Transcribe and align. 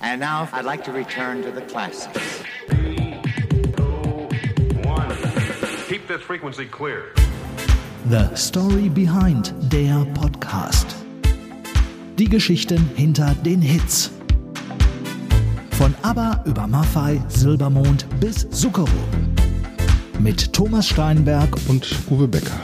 And 0.00 0.20
now 0.20 0.48
I'd 0.52 0.64
like 0.64 0.84
to 0.84 0.92
return 0.92 1.42
to 1.42 1.50
the 1.50 1.60
classics. 1.62 2.44
Keep 5.88 6.06
this 6.06 6.22
frequency 6.22 6.66
clear. 6.66 7.12
The 8.06 8.32
Story 8.36 8.88
Behind 8.88 9.52
der 9.72 10.06
Podcast. 10.14 10.94
Die 12.16 12.28
Geschichten 12.28 12.88
hinter 12.94 13.34
den 13.44 13.60
Hits. 13.60 14.12
Von 15.72 15.92
ABBA 16.02 16.44
über 16.46 16.68
Maffei, 16.68 17.20
Silbermond 17.26 18.06
bis 18.20 18.48
Zuckerro. 18.50 18.86
Mit 20.20 20.52
Thomas 20.52 20.86
Steinberg 20.86 21.50
und 21.66 21.92
Uwe 22.08 22.28
Becker. 22.28 22.60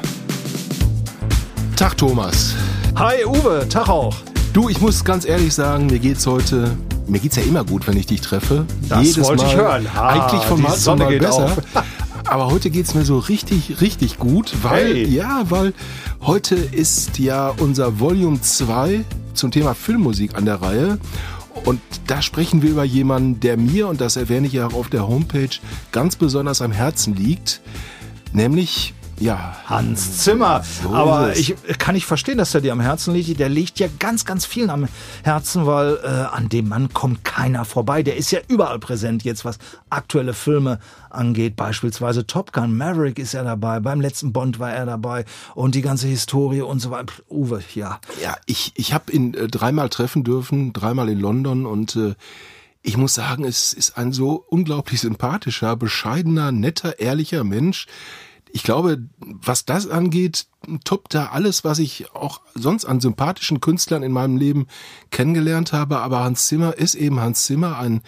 Tag 1.74 1.96
Thomas. 1.96 2.54
Hi 2.94 3.24
Uwe, 3.24 3.68
Tag 3.68 3.88
auch. 3.88 4.14
Du, 4.52 4.68
ich 4.68 4.80
muss 4.80 5.04
ganz 5.04 5.24
ehrlich 5.24 5.52
sagen, 5.52 5.86
mir 5.86 5.98
geht's 5.98 6.28
heute 6.28 6.76
mir 7.06 7.18
geht's 7.18 7.36
ja 7.36 7.42
immer 7.42 7.64
gut, 7.64 7.86
wenn 7.86 7.96
ich 7.96 8.06
dich 8.06 8.20
treffe. 8.20 8.66
Das 8.88 9.04
Jedes 9.06 9.24
wollte 9.24 9.44
Mal, 9.44 9.50
ich 9.50 9.56
hören. 9.56 9.86
Ah, 9.94 10.08
eigentlich 10.08 10.42
von 10.42 10.62
Mal 10.62 10.76
zu 10.76 10.96
Mal 10.96 11.18
besser. 11.18 11.56
Aber 12.26 12.50
heute 12.50 12.70
geht's 12.70 12.94
mir 12.94 13.04
so 13.04 13.18
richtig, 13.18 13.80
richtig 13.82 14.18
gut, 14.18 14.54
weil, 14.62 14.94
hey. 14.94 15.08
ja, 15.08 15.42
weil 15.50 15.74
heute 16.22 16.54
ist 16.54 17.18
ja 17.18 17.52
unser 17.58 18.00
Volume 18.00 18.40
2 18.40 19.04
zum 19.34 19.50
Thema 19.50 19.74
Filmmusik 19.74 20.34
an 20.34 20.46
der 20.46 20.62
Reihe. 20.62 20.98
Und 21.64 21.80
da 22.06 22.22
sprechen 22.22 22.62
wir 22.62 22.70
über 22.70 22.84
jemanden, 22.84 23.40
der 23.40 23.56
mir, 23.56 23.88
und 23.88 24.00
das 24.00 24.16
erwähne 24.16 24.46
ich 24.46 24.54
ja 24.54 24.66
auch 24.66 24.74
auf 24.74 24.88
der 24.88 25.06
Homepage, 25.06 25.50
ganz 25.92 26.16
besonders 26.16 26.62
am 26.62 26.72
Herzen 26.72 27.14
liegt, 27.14 27.60
nämlich 28.32 28.94
ja. 29.18 29.56
Hans 29.66 30.18
Zimmer. 30.18 30.62
So 30.64 30.94
Aber 30.94 31.36
ich 31.36 31.54
kann 31.78 31.94
nicht 31.94 32.06
verstehen, 32.06 32.38
dass 32.38 32.54
er 32.54 32.60
dir 32.60 32.72
am 32.72 32.80
Herzen 32.80 33.14
liegt. 33.14 33.38
Der 33.38 33.48
liegt 33.48 33.78
ja 33.78 33.88
ganz, 33.98 34.24
ganz 34.24 34.46
vielen 34.46 34.70
am 34.70 34.88
Herzen, 35.22 35.66
weil 35.66 35.98
äh, 36.02 36.06
an 36.06 36.48
dem 36.48 36.68
Mann 36.68 36.92
kommt 36.92 37.24
keiner 37.24 37.64
vorbei. 37.64 38.02
Der 38.02 38.16
ist 38.16 38.30
ja 38.30 38.40
überall 38.48 38.78
präsent 38.78 39.24
jetzt, 39.24 39.44
was 39.44 39.58
aktuelle 39.90 40.34
Filme 40.34 40.78
angeht. 41.10 41.56
Beispielsweise 41.56 42.26
Top 42.26 42.52
Gun, 42.52 42.76
Maverick 42.76 43.18
ist 43.18 43.34
er 43.34 43.44
dabei. 43.44 43.80
Beim 43.80 44.00
letzten 44.00 44.32
Bond 44.32 44.58
war 44.58 44.72
er 44.72 44.86
dabei. 44.86 45.24
Und 45.54 45.74
die 45.74 45.82
ganze 45.82 46.06
Historie 46.06 46.62
und 46.62 46.80
so 46.80 46.90
weiter. 46.90 47.14
Uwe, 47.28 47.62
ja. 47.74 48.00
Ja, 48.22 48.36
ich, 48.46 48.72
ich 48.74 48.92
habe 48.92 49.12
ihn 49.12 49.34
äh, 49.34 49.48
dreimal 49.48 49.88
treffen 49.88 50.24
dürfen, 50.24 50.72
dreimal 50.72 51.08
in 51.08 51.20
London 51.20 51.66
und 51.66 51.96
äh, 51.96 52.14
ich 52.86 52.98
muss 52.98 53.14
sagen, 53.14 53.44
es 53.44 53.72
ist 53.72 53.96
ein 53.96 54.12
so 54.12 54.44
unglaublich 54.46 55.00
sympathischer, 55.00 55.74
bescheidener, 55.74 56.52
netter, 56.52 56.98
ehrlicher 57.00 57.42
Mensch, 57.42 57.86
ich 58.54 58.62
glaube, 58.62 59.02
was 59.18 59.64
das 59.64 59.88
angeht, 59.88 60.46
toppt 60.84 61.12
da 61.12 61.30
alles, 61.32 61.64
was 61.64 61.80
ich 61.80 62.14
auch 62.14 62.40
sonst 62.54 62.84
an 62.84 63.00
sympathischen 63.00 63.60
Künstlern 63.60 64.04
in 64.04 64.12
meinem 64.12 64.36
Leben 64.36 64.68
kennengelernt 65.10 65.72
habe. 65.72 65.98
Aber 65.98 66.22
Hans 66.22 66.46
Zimmer 66.46 66.78
ist 66.78 66.94
eben 66.94 67.18
Hans 67.20 67.46
Zimmer, 67.46 67.78
ein 67.80 68.00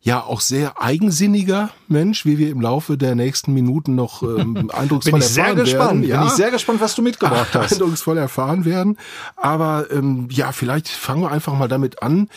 ja 0.00 0.22
auch 0.22 0.40
sehr 0.40 0.80
eigensinniger 0.80 1.68
Mensch, 1.88 2.24
wie 2.24 2.38
wir 2.38 2.48
im 2.50 2.62
Laufe 2.62 2.96
der 2.96 3.14
nächsten 3.14 3.52
Minuten 3.52 3.94
noch 3.94 4.22
ähm, 4.22 4.70
eindrucksvoll 4.72 5.12
Bin 5.20 5.28
ich 5.28 5.36
erfahren 5.36 5.56
sehr 5.56 5.64
gespannt. 5.64 6.00
werden. 6.00 6.04
Ja, 6.04 6.18
Bin 6.20 6.28
ich 6.28 6.34
sehr 6.34 6.50
gespannt, 6.50 6.80
was 6.80 6.94
du 6.94 7.02
mitgebracht 7.02 7.50
hast. 7.54 7.74
Eindrucksvoll 7.74 8.16
erfahren 8.16 8.64
werden. 8.64 8.96
Aber 9.36 9.90
ähm, 9.90 10.26
ja, 10.30 10.52
vielleicht 10.52 10.88
fangen 10.88 11.20
wir 11.20 11.30
einfach 11.30 11.52
mal 11.54 11.68
damit 11.68 12.02
an. 12.02 12.30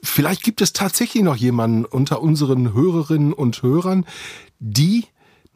Vielleicht 0.00 0.44
gibt 0.44 0.60
es 0.60 0.72
tatsächlich 0.72 1.24
noch 1.24 1.36
jemanden 1.36 1.84
unter 1.84 2.22
unseren 2.22 2.72
Hörerinnen 2.72 3.32
und 3.32 3.62
Hörern, 3.64 4.06
die 4.60 5.06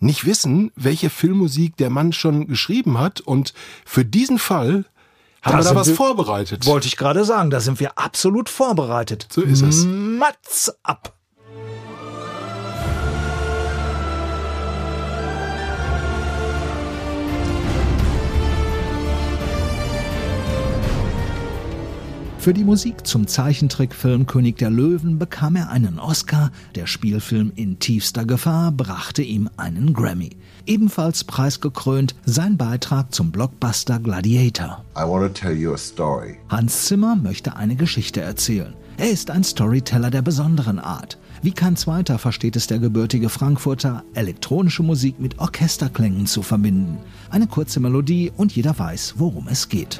nicht 0.04 0.24
wissen, 0.24 0.70
welche 0.76 1.10
Filmmusik 1.10 1.76
der 1.76 1.90
Mann 1.90 2.12
schon 2.12 2.46
geschrieben 2.46 2.98
hat. 2.98 3.20
Und 3.20 3.54
für 3.84 4.04
diesen 4.04 4.38
Fall 4.38 4.84
haben 5.42 5.52
da 5.52 5.58
wir 5.58 5.64
da 5.64 5.74
was 5.74 5.88
wir, 5.88 5.94
vorbereitet. 5.94 6.66
Wollte 6.66 6.86
ich 6.86 6.96
gerade 6.96 7.24
sagen, 7.24 7.50
da 7.50 7.60
sind 7.60 7.80
wir 7.80 7.98
absolut 7.98 8.48
vorbereitet. 8.48 9.26
So 9.30 9.42
ist 9.42 9.62
es. 9.62 9.84
Mats 9.84 10.72
ab. 10.82 11.14
Für 22.44 22.52
die 22.52 22.64
Musik 22.64 23.06
zum 23.06 23.26
Zeichentrickfilm 23.26 24.26
König 24.26 24.58
der 24.58 24.68
Löwen 24.68 25.18
bekam 25.18 25.56
er 25.56 25.70
einen 25.70 25.98
Oscar, 25.98 26.50
der 26.74 26.86
Spielfilm 26.86 27.50
In 27.56 27.78
tiefster 27.78 28.26
Gefahr 28.26 28.70
brachte 28.70 29.22
ihm 29.22 29.48
einen 29.56 29.94
Grammy. 29.94 30.28
Ebenfalls 30.66 31.24
preisgekrönt 31.24 32.14
sein 32.26 32.58
Beitrag 32.58 33.14
zum 33.14 33.32
Blockbuster 33.32 33.98
Gladiator. 33.98 34.84
Hans 36.50 36.84
Zimmer 36.84 37.16
möchte 37.16 37.56
eine 37.56 37.76
Geschichte 37.76 38.20
erzählen. 38.20 38.74
Er 38.98 39.10
ist 39.10 39.30
ein 39.30 39.42
Storyteller 39.42 40.10
der 40.10 40.20
besonderen 40.20 40.78
Art. 40.78 41.16
Wie 41.40 41.52
kein 41.52 41.76
zweiter 41.76 42.18
versteht 42.18 42.56
es 42.56 42.66
der 42.66 42.78
gebürtige 42.78 43.30
Frankfurter, 43.30 44.04
elektronische 44.12 44.82
Musik 44.82 45.18
mit 45.18 45.38
Orchesterklängen 45.38 46.26
zu 46.26 46.42
verbinden. 46.42 46.98
Eine 47.30 47.46
kurze 47.46 47.80
Melodie 47.80 48.32
und 48.36 48.54
jeder 48.54 48.78
weiß, 48.78 49.14
worum 49.16 49.48
es 49.48 49.70
geht. 49.70 49.98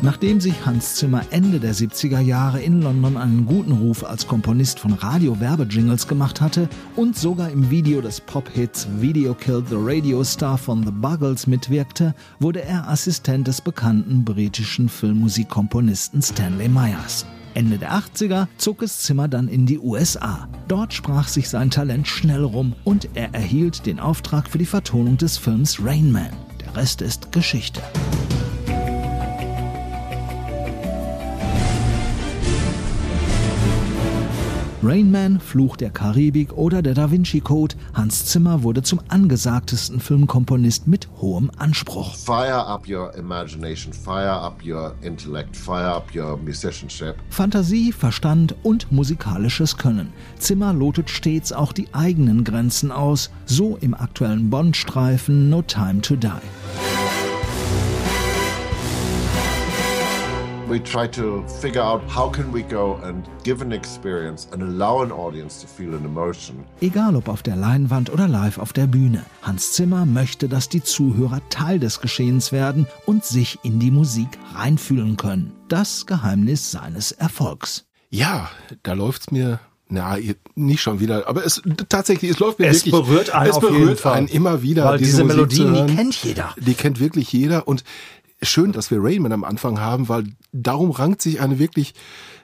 Nachdem 0.00 0.40
sich 0.40 0.64
Hans 0.64 0.94
Zimmer 0.94 1.22
Ende 1.30 1.58
der 1.58 1.74
70er 1.74 2.20
Jahre 2.20 2.60
in 2.62 2.82
London 2.82 3.16
einen 3.16 3.46
guten 3.46 3.72
Ruf 3.72 4.04
als 4.04 4.28
Komponist 4.28 4.78
von 4.78 4.92
Radio-Werbejingles 4.92 6.06
gemacht 6.06 6.40
hatte 6.40 6.68
und 6.94 7.16
sogar 7.16 7.50
im 7.50 7.68
Video 7.68 8.00
des 8.00 8.20
Pop-Hits 8.20 8.86
Video 9.00 9.34
Killed 9.34 9.68
the 9.68 9.76
Radio 9.76 10.22
Star 10.22 10.56
von 10.56 10.84
The 10.84 10.92
Buggles 10.92 11.48
mitwirkte, 11.48 12.14
wurde 12.38 12.62
er 12.62 12.88
Assistent 12.88 13.48
des 13.48 13.60
bekannten 13.60 14.24
britischen 14.24 14.88
Filmmusikkomponisten 14.88 16.22
Stanley 16.22 16.68
Myers. 16.68 17.26
Ende 17.54 17.76
der 17.76 17.90
80er 17.90 18.46
zog 18.56 18.82
es 18.82 19.00
Zimmer 19.00 19.26
dann 19.26 19.48
in 19.48 19.66
die 19.66 19.80
USA. 19.80 20.46
Dort 20.68 20.94
sprach 20.94 21.26
sich 21.26 21.48
sein 21.48 21.72
Talent 21.72 22.06
schnell 22.06 22.44
rum 22.44 22.72
und 22.84 23.08
er 23.14 23.34
erhielt 23.34 23.84
den 23.84 23.98
Auftrag 23.98 24.48
für 24.48 24.58
die 24.58 24.66
Vertonung 24.66 25.16
des 25.16 25.38
Films 25.38 25.82
Rain 25.82 26.12
Man. 26.12 26.30
Der 26.60 26.76
Rest 26.76 27.02
ist 27.02 27.32
Geschichte. 27.32 27.82
Rain 34.80 35.10
Man, 35.10 35.40
Fluch 35.40 35.76
der 35.76 35.90
Karibik 35.90 36.52
oder 36.52 36.82
der 36.82 36.94
Da 36.94 37.10
Vinci 37.10 37.40
Code, 37.40 37.74
Hans 37.94 38.26
Zimmer 38.26 38.62
wurde 38.62 38.80
zum 38.84 39.00
angesagtesten 39.08 39.98
Filmkomponist 39.98 40.86
mit 40.86 41.08
hohem 41.20 41.50
Anspruch. 41.56 42.14
Fire 42.14 42.64
up 42.64 42.88
your 42.88 43.12
imagination, 43.16 43.92
fire 43.92 44.40
up 44.40 44.62
your 44.64 44.94
intellect, 45.02 45.56
fire 45.56 45.96
up 45.96 46.14
your 46.14 46.36
musicianship. 46.36 47.16
Fantasie, 47.28 47.90
Verstand 47.90 48.54
und 48.62 48.92
musikalisches 48.92 49.76
Können. 49.76 50.12
Zimmer 50.38 50.72
lotet 50.72 51.10
stets 51.10 51.52
auch 51.52 51.72
die 51.72 51.92
eigenen 51.92 52.44
Grenzen 52.44 52.92
aus, 52.92 53.30
so 53.46 53.78
im 53.80 53.94
aktuellen 53.94 54.48
Bond-Streifen 54.48 55.50
No 55.50 55.60
Time 55.62 56.02
to 56.02 56.14
Die. 56.14 56.28
We 60.68 60.82
try 60.82 61.08
to 61.08 61.42
figure 61.60 61.82
out 61.82 62.02
how 62.14 62.30
can 62.30 62.52
we 62.52 62.62
go 62.62 63.00
and 63.02 63.24
give 63.42 63.62
an 63.62 63.72
experience 63.72 64.48
and 64.52 64.62
allow 64.62 65.02
an 65.02 65.10
audience 65.10 65.60
to 65.60 65.66
feel 65.66 65.94
an 65.94 66.04
emotion. 66.04 66.64
Egal 66.80 67.16
ob 67.16 67.28
auf 67.28 67.42
der 67.42 67.56
Leinwand 67.56 68.10
oder 68.10 68.28
live 68.28 68.58
auf 68.58 68.72
der 68.72 68.86
Bühne, 68.86 69.24
Hans 69.42 69.72
Zimmer 69.72 70.04
möchte, 70.04 70.48
dass 70.48 70.68
die 70.68 70.82
Zuhörer 70.82 71.40
Teil 71.48 71.78
des 71.78 72.00
Geschehens 72.00 72.52
werden 72.52 72.86
und 73.06 73.24
sich 73.24 73.58
in 73.62 73.78
die 73.78 73.90
Musik 73.90 74.28
reinfühlen 74.54 75.16
können. 75.16 75.52
Das 75.68 76.06
Geheimnis 76.06 76.70
seines 76.70 77.12
Erfolgs. 77.12 77.84
Ja, 78.10 78.50
da 78.82 78.92
läuft's 78.92 79.30
mir 79.30 79.60
na, 79.90 80.18
nicht 80.54 80.82
schon 80.82 81.00
wieder, 81.00 81.26
aber 81.26 81.46
es 81.46 81.62
tatsächlich, 81.88 82.30
es 82.30 82.38
läuft 82.38 82.58
mir 82.58 82.66
es 82.66 82.84
wirklich. 82.84 82.92
Berührt 82.92 83.34
einen 83.34 83.50
es 83.50 83.58
berührt 83.58 84.04
einen 84.04 84.28
immer 84.28 84.60
wieder. 84.60 84.84
Weil 84.84 84.98
diese, 84.98 85.10
diese 85.12 85.24
Melodie, 85.24 85.64
die 85.64 85.94
kennt 85.94 86.14
jeder. 86.22 86.54
Die 86.58 86.74
kennt 86.74 87.00
wirklich 87.00 87.32
jeder 87.32 87.66
und 87.66 87.84
schön, 88.42 88.72
dass 88.72 88.90
wir 88.90 89.02
Rainman 89.02 89.32
am 89.32 89.44
Anfang 89.44 89.80
haben, 89.80 90.08
weil 90.08 90.24
darum 90.52 90.90
rankt 90.90 91.22
sich 91.22 91.40
eine 91.40 91.58
wirklich, 91.58 91.94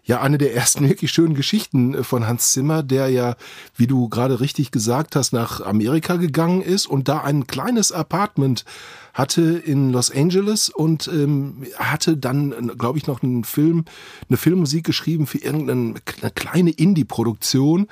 ja, 0.05 0.21
eine 0.21 0.39
der 0.39 0.55
ersten 0.55 0.89
wirklich 0.89 1.13
schönen 1.13 1.35
Geschichten 1.35 1.95
äh, 1.95 2.05
von 2.05 2.27
Hans 2.27 2.53
Zimmer, 2.53 2.83
der 2.83 3.09
ja, 3.09 3.37
wie 3.77 3.87
du 3.87 4.09
gerade 4.09 4.41
richtig 4.41 4.71
gesagt 4.71 5.17
hast, 5.17 5.33
nach 5.33 5.61
Amerika 5.61 6.17
gegangen 6.17 6.63
ist 6.63 6.87
und 6.87 7.09
da 7.09 7.21
ein 7.21 7.47
kleines 7.47 7.93
Apartment 7.93 8.65
hatte 9.13 9.43
in 9.43 9.91
Los 9.93 10.11
Angeles 10.11 10.69
und 10.69 11.07
ähm, 11.07 11.65
hatte 11.77 12.17
dann, 12.17 12.73
glaube 12.77 12.99
ich, 12.99 13.07
noch 13.07 13.23
einen 13.23 13.45
Film, 13.45 13.85
eine 14.29 14.37
Filmmusik 14.37 14.85
geschrieben 14.85 15.27
für 15.29 15.39
irgendeine 15.39 15.95
kleine 16.35 16.71
Indie-Produktion 16.71 17.87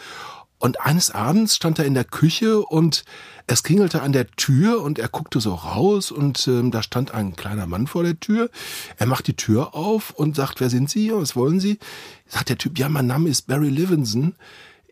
und 0.63 0.81
eines 0.81 1.11
Abends 1.11 1.57
stand 1.57 1.81
er 1.81 1.87
in 1.87 1.95
der 1.95 2.05
Küche 2.05 2.61
und 2.61 3.05
es 3.49 3.65
klingelte 3.65 4.01
an 4.01 4.13
der 4.13 4.31
Tür 4.31 4.81
und 4.81 5.01
er 5.01 5.09
guckte 5.09 5.41
so 5.41 5.55
raus 5.57 6.13
und 6.13 6.47
ähm, 6.47 6.71
da 6.71 6.85
stand 6.85 7.13
ein 7.13 7.35
kleiner 7.35 7.67
Mann 7.67 7.89
vor 7.89 8.05
der 8.05 8.21
Tür. 8.21 8.49
Er 8.97 9.07
macht 9.07 9.27
die 9.27 9.35
Tür 9.35 9.75
auf 9.75 10.11
und 10.11 10.37
sagt, 10.37 10.61
wer 10.61 10.71
sind 10.71 10.89
Sie? 10.89 11.13
Was 11.13 11.35
wollen 11.35 11.59
Sie? 11.59 11.81
Sagt 12.29 12.49
der 12.49 12.59
Typ, 12.59 12.79
ja, 12.79 12.89
mein 12.89 13.09
Name 13.09 13.29
ist 13.29 13.49
Barry 13.49 13.71
Livinson. 13.71 14.37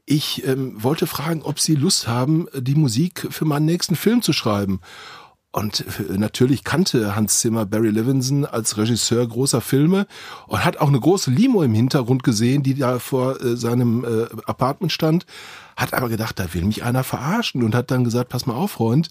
Ich 0.06 0.44
ähm, 0.44 0.82
wollte 0.82 1.06
fragen, 1.06 1.43
ob 1.43 1.61
Sie 1.61 1.76
Lust 1.76 2.08
haben, 2.08 2.49
die 2.52 2.75
Musik 2.75 3.28
für 3.31 3.44
meinen 3.44 3.66
nächsten 3.66 3.94
Film 3.94 4.23
zu 4.23 4.32
schreiben. 4.32 4.81
Und 5.52 5.85
äh, 5.99 6.17
natürlich 6.17 6.62
kannte 6.62 7.17
Hans 7.17 7.41
Zimmer 7.41 7.67
Barry 7.67 7.91
Levinson 7.91 8.44
als 8.44 8.76
Regisseur 8.76 9.26
großer 9.26 9.61
Filme 9.61 10.06
und 10.47 10.64
hat 10.64 10.79
auch 10.79 10.88
eine 10.88 11.00
große 11.00 11.31
Limo 11.31 11.62
im 11.62 11.75
Hintergrund 11.75 12.23
gesehen, 12.23 12.62
die 12.62 12.75
da 12.75 13.00
vor 13.00 13.41
äh, 13.41 13.56
seinem 13.56 14.05
äh, 14.05 14.26
Apartment 14.47 14.93
stand, 14.93 15.26
hat 15.76 15.93
aber 15.93 16.08
gedacht, 16.08 16.38
da 16.38 16.55
will 16.55 16.64
mich 16.64 16.85
einer 16.85 17.02
verarschen 17.02 17.64
und 17.64 17.75
hat 17.75 17.91
dann 17.91 18.05
gesagt, 18.05 18.29
pass 18.29 18.47
mal 18.47 18.55
auf, 18.55 18.73
Freund, 18.73 19.08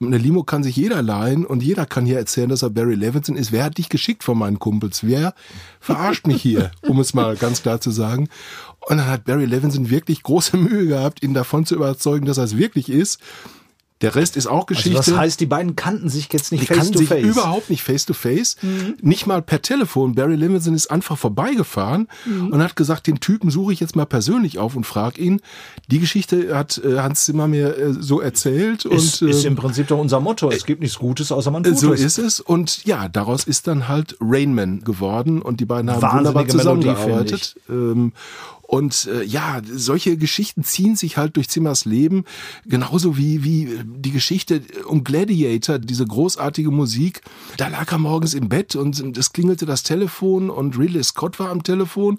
eine 0.00 0.18
Limo 0.18 0.42
kann 0.42 0.62
sich 0.62 0.76
jeder 0.76 1.02
leihen 1.02 1.44
und 1.44 1.62
jeder 1.62 1.86
kann 1.86 2.06
hier 2.06 2.18
erzählen, 2.18 2.48
dass 2.48 2.62
er 2.62 2.70
Barry 2.70 2.94
Levinson 2.94 3.36
ist. 3.36 3.52
Wer 3.52 3.64
hat 3.64 3.78
dich 3.78 3.88
geschickt 3.88 4.24
von 4.24 4.38
meinen 4.38 4.58
Kumpels? 4.58 5.04
Wer 5.04 5.34
verarscht 5.80 6.26
mich 6.26 6.42
hier, 6.42 6.70
um 6.82 6.98
es 7.00 7.14
mal 7.14 7.36
ganz 7.36 7.62
klar 7.62 7.80
zu 7.80 7.90
sagen? 7.90 8.28
Und 8.80 8.98
dann 8.98 9.06
hat 9.06 9.24
Barry 9.24 9.46
Levinson 9.46 9.90
wirklich 9.90 10.22
große 10.22 10.56
Mühe 10.56 10.86
gehabt, 10.86 11.22
ihn 11.22 11.34
davon 11.34 11.66
zu 11.66 11.74
überzeugen, 11.74 12.26
dass 12.26 12.38
er 12.38 12.44
es 12.44 12.56
wirklich 12.56 12.88
ist. 12.88 13.20
Der 14.02 14.16
Rest 14.16 14.36
ist 14.36 14.48
auch 14.48 14.66
Geschichte. 14.66 14.98
Also 14.98 15.12
das 15.12 15.20
heißt, 15.20 15.40
die 15.40 15.46
beiden 15.46 15.76
kannten 15.76 16.08
sich 16.08 16.30
jetzt 16.32 16.50
nicht 16.50 16.62
die 16.62 16.66
face 16.66 16.76
kannten 16.76 16.92
to 16.92 16.98
sich 16.98 17.08
face. 17.08 17.24
überhaupt 17.24 17.70
nicht 17.70 17.82
face 17.82 18.04
to 18.04 18.14
face. 18.14 18.56
Mhm. 18.60 18.96
Nicht 19.00 19.26
mal 19.26 19.40
per 19.40 19.62
Telefon. 19.62 20.16
Barry 20.16 20.34
Levinson 20.34 20.74
ist 20.74 20.90
einfach 20.90 21.16
vorbeigefahren 21.16 22.08
mhm. 22.26 22.48
und 22.48 22.62
hat 22.62 22.74
gesagt, 22.74 23.06
den 23.06 23.20
Typen 23.20 23.50
suche 23.50 23.72
ich 23.72 23.80
jetzt 23.80 23.94
mal 23.94 24.04
persönlich 24.04 24.58
auf 24.58 24.74
und 24.74 24.84
frage 24.84 25.20
ihn. 25.20 25.40
Die 25.88 26.00
Geschichte 26.00 26.56
hat 26.56 26.78
äh, 26.84 26.98
Hans 26.98 27.24
Zimmer 27.24 27.46
mir 27.46 27.78
äh, 27.78 27.92
so 27.92 28.20
erzählt. 28.20 28.84
Ist, 28.84 29.22
und, 29.22 29.30
ist 29.30 29.44
im 29.44 29.54
Prinzip 29.54 29.86
doch 29.86 29.98
unser 29.98 30.18
Motto. 30.18 30.50
Es 30.50 30.66
gibt 30.66 30.82
nichts 30.82 30.98
Gutes, 30.98 31.30
außer 31.30 31.52
man 31.52 31.62
tut 31.62 31.78
so 31.78 31.92
ist 31.92 32.18
es. 32.18 32.40
Und 32.40 32.84
ja, 32.84 33.08
daraus 33.08 33.44
ist 33.44 33.68
dann 33.68 33.86
halt 33.86 34.16
Rainman 34.20 34.82
geworden 34.82 35.40
und 35.40 35.60
die 35.60 35.64
beiden 35.64 35.90
haben 35.90 36.02
wunderbar 36.02 36.48
zusammengearbeitet. 36.48 37.54
Ähm, 37.68 38.12
und 38.72 39.06
äh, 39.06 39.22
ja, 39.22 39.60
solche 39.70 40.16
Geschichten 40.16 40.64
ziehen 40.64 40.96
sich 40.96 41.18
halt 41.18 41.36
durch 41.36 41.50
Zimmers 41.50 41.84
Leben, 41.84 42.24
genauso 42.64 43.18
wie, 43.18 43.44
wie 43.44 43.80
die 43.84 44.12
Geschichte 44.12 44.62
um 44.86 45.04
Gladiator, 45.04 45.78
diese 45.78 46.06
großartige 46.06 46.70
Musik. 46.70 47.20
Da 47.58 47.68
lag 47.68 47.92
er 47.92 47.98
morgens 47.98 48.32
im 48.32 48.48
Bett 48.48 48.74
und 48.74 49.18
es 49.18 49.34
klingelte 49.34 49.66
das 49.66 49.82
Telefon 49.82 50.48
und 50.48 50.78
Ridley 50.78 51.04
Scott 51.04 51.38
war 51.38 51.50
am 51.50 51.62
Telefon 51.62 52.18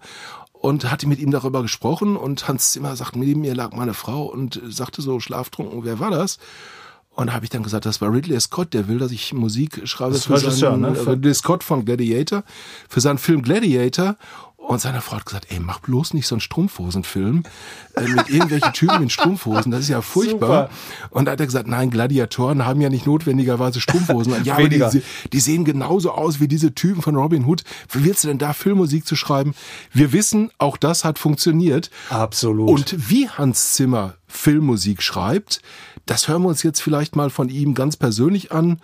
und 0.52 0.92
hatte 0.92 1.08
mit 1.08 1.18
ihm 1.18 1.32
darüber 1.32 1.64
gesprochen 1.64 2.16
und 2.16 2.48
Hans 2.48 2.72
Zimmer 2.72 2.96
sagt, 2.96 3.16
neben 3.16 3.42
mir 3.42 3.56
lag 3.56 3.74
meine 3.74 3.96
Frau 3.96 4.26
und 4.26 4.62
sagte 4.70 5.02
so 5.02 5.20
schlaftrunken, 5.20 5.84
wer 5.84 6.00
war 6.00 6.12
das? 6.12 6.38
Und 7.16 7.28
da 7.28 7.34
habe 7.34 7.46
ich 7.46 7.52
dann 7.52 7.64
gesagt, 7.64 7.86
das 7.86 8.02
war 8.02 8.12
Ridley 8.12 8.40
Scott, 8.40 8.74
der 8.74 8.88
will, 8.88 8.98
dass 8.98 9.12
ich 9.12 9.34
Musik 9.34 9.82
schreibe 9.88 10.14
das 10.14 10.26
für 10.26 10.38
seinen, 10.38 10.82
ne? 10.82 11.08
Ridley 11.08 11.34
Scott 11.34 11.64
von 11.64 11.86
Gladiator, 11.86 12.44
für 12.90 13.02
seinen 13.02 13.20
Film 13.20 13.42
Gladiator. 13.44 14.18
Und 14.66 14.80
seine 14.80 15.02
Frau 15.02 15.18
hat 15.18 15.26
gesagt, 15.26 15.48
ey, 15.50 15.60
mach 15.60 15.80
bloß 15.80 16.14
nicht 16.14 16.26
so 16.26 16.36
einen 16.36 16.40
Strumpfhosenfilm 16.40 17.44
äh, 17.96 18.02
mit 18.08 18.30
irgendwelchen 18.30 18.72
Typen 18.72 19.04
in 19.04 19.10
Strumpfhosen, 19.10 19.72
das 19.72 19.82
ist 19.82 19.90
ja 19.90 20.02
furchtbar. 20.02 20.70
Super. 20.70 21.10
Und 21.10 21.26
da 21.26 21.34
hat 21.34 21.40
er 21.42 21.46
gesagt, 21.46 21.68
nein, 21.68 21.90
Gladiatoren 21.90 22.66
haben 22.66 22.80
ja 22.80 22.90
nicht 22.90 23.06
notwendigerweise 23.06 23.82
Strumpfhosen. 23.82 24.34
Ja, 24.44 24.56
aber 24.56 24.68
die, 24.68 25.02
die, 25.32 25.40
sehen 25.40 25.64
genauso 25.64 26.12
aus 26.12 26.40
wie 26.40 26.48
diese 26.48 26.74
Typen 26.74 27.02
von 27.02 27.16
Robin 27.16 27.46
Hood. 27.46 27.64
Wie 27.92 28.04
willst 28.04 28.24
du 28.24 28.30
denn 28.30 28.40
da 28.40 28.54
Filmmusik 28.54 29.06
zu 29.06 29.16
schreiben? 29.16 29.54
Wir 29.94 30.12
wissen, 30.12 30.50
auch 30.58 30.76
das 30.76 31.06
hat 31.06 31.20
funktioniert. 31.20 31.90
Absolut. 32.10 32.70
Und 32.70 33.10
wie 33.10 33.30
Hans 33.30 33.74
Zimmer 33.74 34.16
Filmmusik 34.28 35.02
schreibt, 35.02 35.62
das 36.06 36.28
hören 36.28 36.42
wir 36.42 36.50
uns 36.50 36.64
jetzt 36.64 36.82
vielleicht 36.82 37.16
mal 37.16 37.30
von 37.30 37.50
ihm 37.50 37.74
ganz 37.74 37.96
persönlich 37.96 38.52
an 38.52 38.80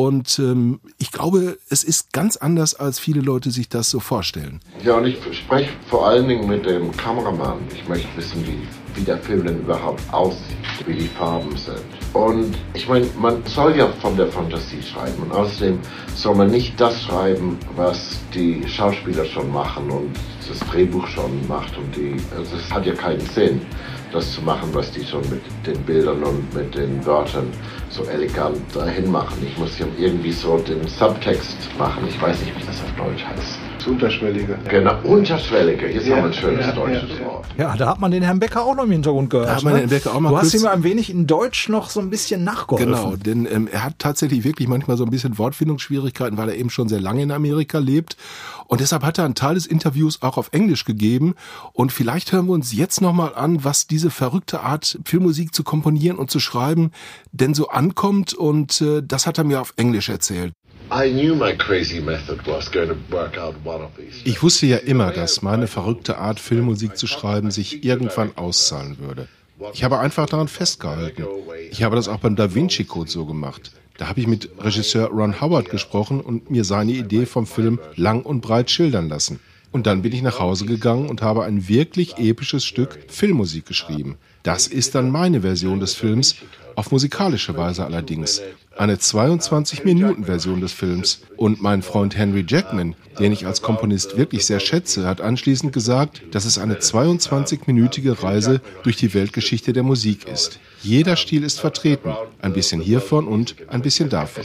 und 0.00 0.38
ähm, 0.38 0.80
ich 0.96 1.12
glaube, 1.12 1.58
es 1.68 1.84
ist 1.84 2.14
ganz 2.14 2.38
anders, 2.38 2.74
als 2.74 2.98
viele 2.98 3.20
Leute 3.20 3.50
sich 3.50 3.68
das 3.68 3.90
so 3.90 4.00
vorstellen. 4.00 4.60
Ja, 4.82 4.94
und 4.94 5.04
ich 5.04 5.18
spreche 5.36 5.68
vor 5.90 6.08
allen 6.08 6.26
Dingen 6.26 6.48
mit 6.48 6.64
dem 6.64 6.90
Kameramann. 6.96 7.58
Ich 7.74 7.86
möchte 7.86 8.08
wissen, 8.16 8.42
wie, 8.46 8.66
wie 8.98 9.04
der 9.04 9.18
Film 9.18 9.44
denn 9.44 9.60
überhaupt 9.60 10.00
aussieht, 10.10 10.56
wie 10.86 10.94
die 10.94 11.08
Farben 11.08 11.54
sind. 11.54 11.84
Und 12.12 12.56
ich 12.74 12.88
meine, 12.88 13.06
man 13.18 13.44
soll 13.46 13.76
ja 13.76 13.86
von 14.00 14.16
der 14.16 14.26
Fantasie 14.26 14.82
schreiben. 14.82 15.22
Und 15.22 15.32
außerdem 15.32 15.78
soll 16.14 16.34
man 16.34 16.50
nicht 16.50 16.80
das 16.80 17.02
schreiben, 17.02 17.58
was 17.76 18.18
die 18.34 18.66
Schauspieler 18.66 19.24
schon 19.24 19.52
machen 19.52 19.90
und 19.90 20.16
das 20.48 20.58
Drehbuch 20.70 21.06
schon 21.06 21.46
macht. 21.46 21.76
Und 21.76 21.94
die, 21.94 22.16
also 22.36 22.56
es 22.56 22.72
hat 22.72 22.84
ja 22.84 22.94
keinen 22.94 23.20
Sinn 23.20 23.60
das 24.12 24.32
zu 24.32 24.42
machen, 24.42 24.70
was 24.72 24.90
die 24.90 25.04
schon 25.04 25.22
mit 25.30 25.42
den 25.64 25.80
Bildern 25.84 26.22
und 26.24 26.52
mit 26.52 26.74
den 26.74 27.04
Wörtern 27.06 27.46
so 27.90 28.04
elegant 28.04 28.58
dahin 28.74 29.10
machen. 29.10 29.38
Ich 29.46 29.56
muss 29.56 29.78
ja 29.78 29.86
irgendwie 29.98 30.32
so 30.32 30.58
den 30.58 30.86
Subtext 30.88 31.56
machen. 31.78 32.04
Ich 32.08 32.20
weiß 32.20 32.40
nicht, 32.40 32.58
wie 32.58 32.66
das 32.66 32.82
auf 32.82 32.92
Deutsch 32.96 33.24
heißt. 33.24 33.69
Das 33.80 33.86
Unterschwellige. 33.86 34.58
Genau, 34.68 34.94
Unterschwellige. 35.04 35.88
Jetzt 35.88 36.06
ja, 36.06 36.16
haben 36.16 36.24
wir 36.24 36.28
ein 36.28 36.34
schönes 36.34 36.66
ja, 36.66 36.72
deutsches 36.72 37.18
ja, 37.18 37.24
Wort. 37.24 37.46
Ja, 37.56 37.76
da 37.78 37.88
hat 37.88 37.98
man 37.98 38.10
den 38.10 38.22
Herrn 38.22 38.38
Becker 38.38 38.62
auch 38.62 38.74
noch 38.74 38.84
im 38.84 38.90
Hintergrund 38.90 39.30
gehört. 39.30 39.48
Da 39.48 39.56
hat 39.56 39.62
man 39.62 39.72
ne? 39.72 39.80
den 39.80 39.88
Becker 39.88 40.14
auch 40.14 40.20
mal 40.20 40.28
du 40.28 40.36
hast 40.36 40.52
ihm 40.52 40.66
ein 40.66 40.82
wenig 40.82 41.08
in 41.08 41.26
Deutsch 41.26 41.70
noch 41.70 41.88
so 41.88 41.98
ein 42.00 42.10
bisschen 42.10 42.44
nachgeholfen. 42.44 42.92
Genau, 42.92 43.16
denn 43.16 43.48
ähm, 43.50 43.68
er 43.72 43.82
hat 43.82 43.94
tatsächlich 43.98 44.44
wirklich 44.44 44.68
manchmal 44.68 44.98
so 44.98 45.04
ein 45.04 45.10
bisschen 45.10 45.38
Wortfindungsschwierigkeiten, 45.38 46.36
weil 46.36 46.50
er 46.50 46.56
eben 46.56 46.68
schon 46.68 46.90
sehr 46.90 47.00
lange 47.00 47.22
in 47.22 47.30
Amerika 47.30 47.78
lebt. 47.78 48.18
Und 48.66 48.82
deshalb 48.82 49.02
hat 49.02 49.16
er 49.16 49.24
einen 49.24 49.34
Teil 49.34 49.54
des 49.54 49.64
Interviews 49.64 50.20
auch 50.20 50.36
auf 50.36 50.50
Englisch 50.52 50.84
gegeben. 50.84 51.34
Und 51.72 51.90
vielleicht 51.90 52.32
hören 52.32 52.48
wir 52.48 52.52
uns 52.52 52.74
jetzt 52.74 53.00
nochmal 53.00 53.34
an, 53.34 53.64
was 53.64 53.86
diese 53.86 54.10
verrückte 54.10 54.60
Art, 54.60 54.98
Filmmusik 55.06 55.54
zu 55.54 55.64
komponieren 55.64 56.18
und 56.18 56.30
zu 56.30 56.38
schreiben, 56.38 56.90
denn 57.32 57.54
so 57.54 57.68
ankommt. 57.68 58.34
Und 58.34 58.82
äh, 58.82 59.02
das 59.02 59.26
hat 59.26 59.38
er 59.38 59.44
mir 59.44 59.58
auf 59.62 59.72
Englisch 59.76 60.10
erzählt. 60.10 60.52
Ich 64.24 64.42
wusste 64.42 64.66
ja 64.66 64.76
immer, 64.78 65.12
dass 65.12 65.42
meine 65.42 65.66
verrückte 65.66 66.18
Art, 66.18 66.40
Filmmusik 66.40 66.96
zu 66.96 67.06
schreiben, 67.06 67.50
sich 67.50 67.84
irgendwann 67.84 68.36
auszahlen 68.36 68.98
würde. 68.98 69.28
Ich 69.72 69.84
habe 69.84 69.98
einfach 69.98 70.26
daran 70.26 70.48
festgehalten. 70.48 71.26
Ich 71.70 71.82
habe 71.82 71.96
das 71.96 72.08
auch 72.08 72.18
beim 72.18 72.34
Da 72.34 72.54
Vinci 72.54 72.84
Code 72.84 73.10
so 73.10 73.24
gemacht. 73.26 73.72
Da 73.98 74.08
habe 74.08 74.20
ich 74.20 74.26
mit 74.26 74.48
Regisseur 74.58 75.08
Ron 75.08 75.40
Howard 75.40 75.68
gesprochen 75.68 76.20
und 76.20 76.50
mir 76.50 76.64
seine 76.64 76.92
Idee 76.92 77.26
vom 77.26 77.46
Film 77.46 77.78
lang 77.96 78.22
und 78.22 78.40
breit 78.40 78.70
schildern 78.70 79.08
lassen. 79.08 79.40
Und 79.72 79.86
dann 79.86 80.02
bin 80.02 80.12
ich 80.12 80.22
nach 80.22 80.38
Hause 80.40 80.66
gegangen 80.66 81.08
und 81.08 81.22
habe 81.22 81.44
ein 81.44 81.68
wirklich 81.68 82.18
episches 82.18 82.64
Stück 82.64 82.98
Filmmusik 83.08 83.66
geschrieben. 83.66 84.16
Das 84.42 84.66
ist 84.66 84.94
dann 84.94 85.10
meine 85.10 85.42
Version 85.42 85.80
des 85.80 85.94
Films, 85.94 86.36
auf 86.74 86.90
musikalische 86.90 87.56
Weise 87.56 87.84
allerdings. 87.84 88.40
Eine 88.76 88.96
22-Minuten-Version 88.96 90.60
des 90.60 90.72
Films. 90.72 91.20
Und 91.36 91.60
mein 91.60 91.82
Freund 91.82 92.16
Henry 92.16 92.44
Jackman, 92.48 92.94
den 93.18 93.32
ich 93.32 93.44
als 93.46 93.60
Komponist 93.60 94.16
wirklich 94.16 94.46
sehr 94.46 94.60
schätze, 94.60 95.06
hat 95.06 95.20
anschließend 95.20 95.72
gesagt, 95.72 96.22
dass 96.30 96.46
es 96.46 96.56
eine 96.56 96.76
22-minütige 96.76 98.22
Reise 98.22 98.62
durch 98.82 98.96
die 98.96 99.12
Weltgeschichte 99.12 99.74
der 99.74 99.82
Musik 99.82 100.26
ist. 100.26 100.58
Jeder 100.82 101.16
Stil 101.16 101.44
ist 101.44 101.60
vertreten. 101.60 102.14
Ein 102.40 102.54
bisschen 102.54 102.80
hiervon 102.80 103.28
und 103.28 103.56
ein 103.68 103.82
bisschen 103.82 104.08
davon. 104.08 104.44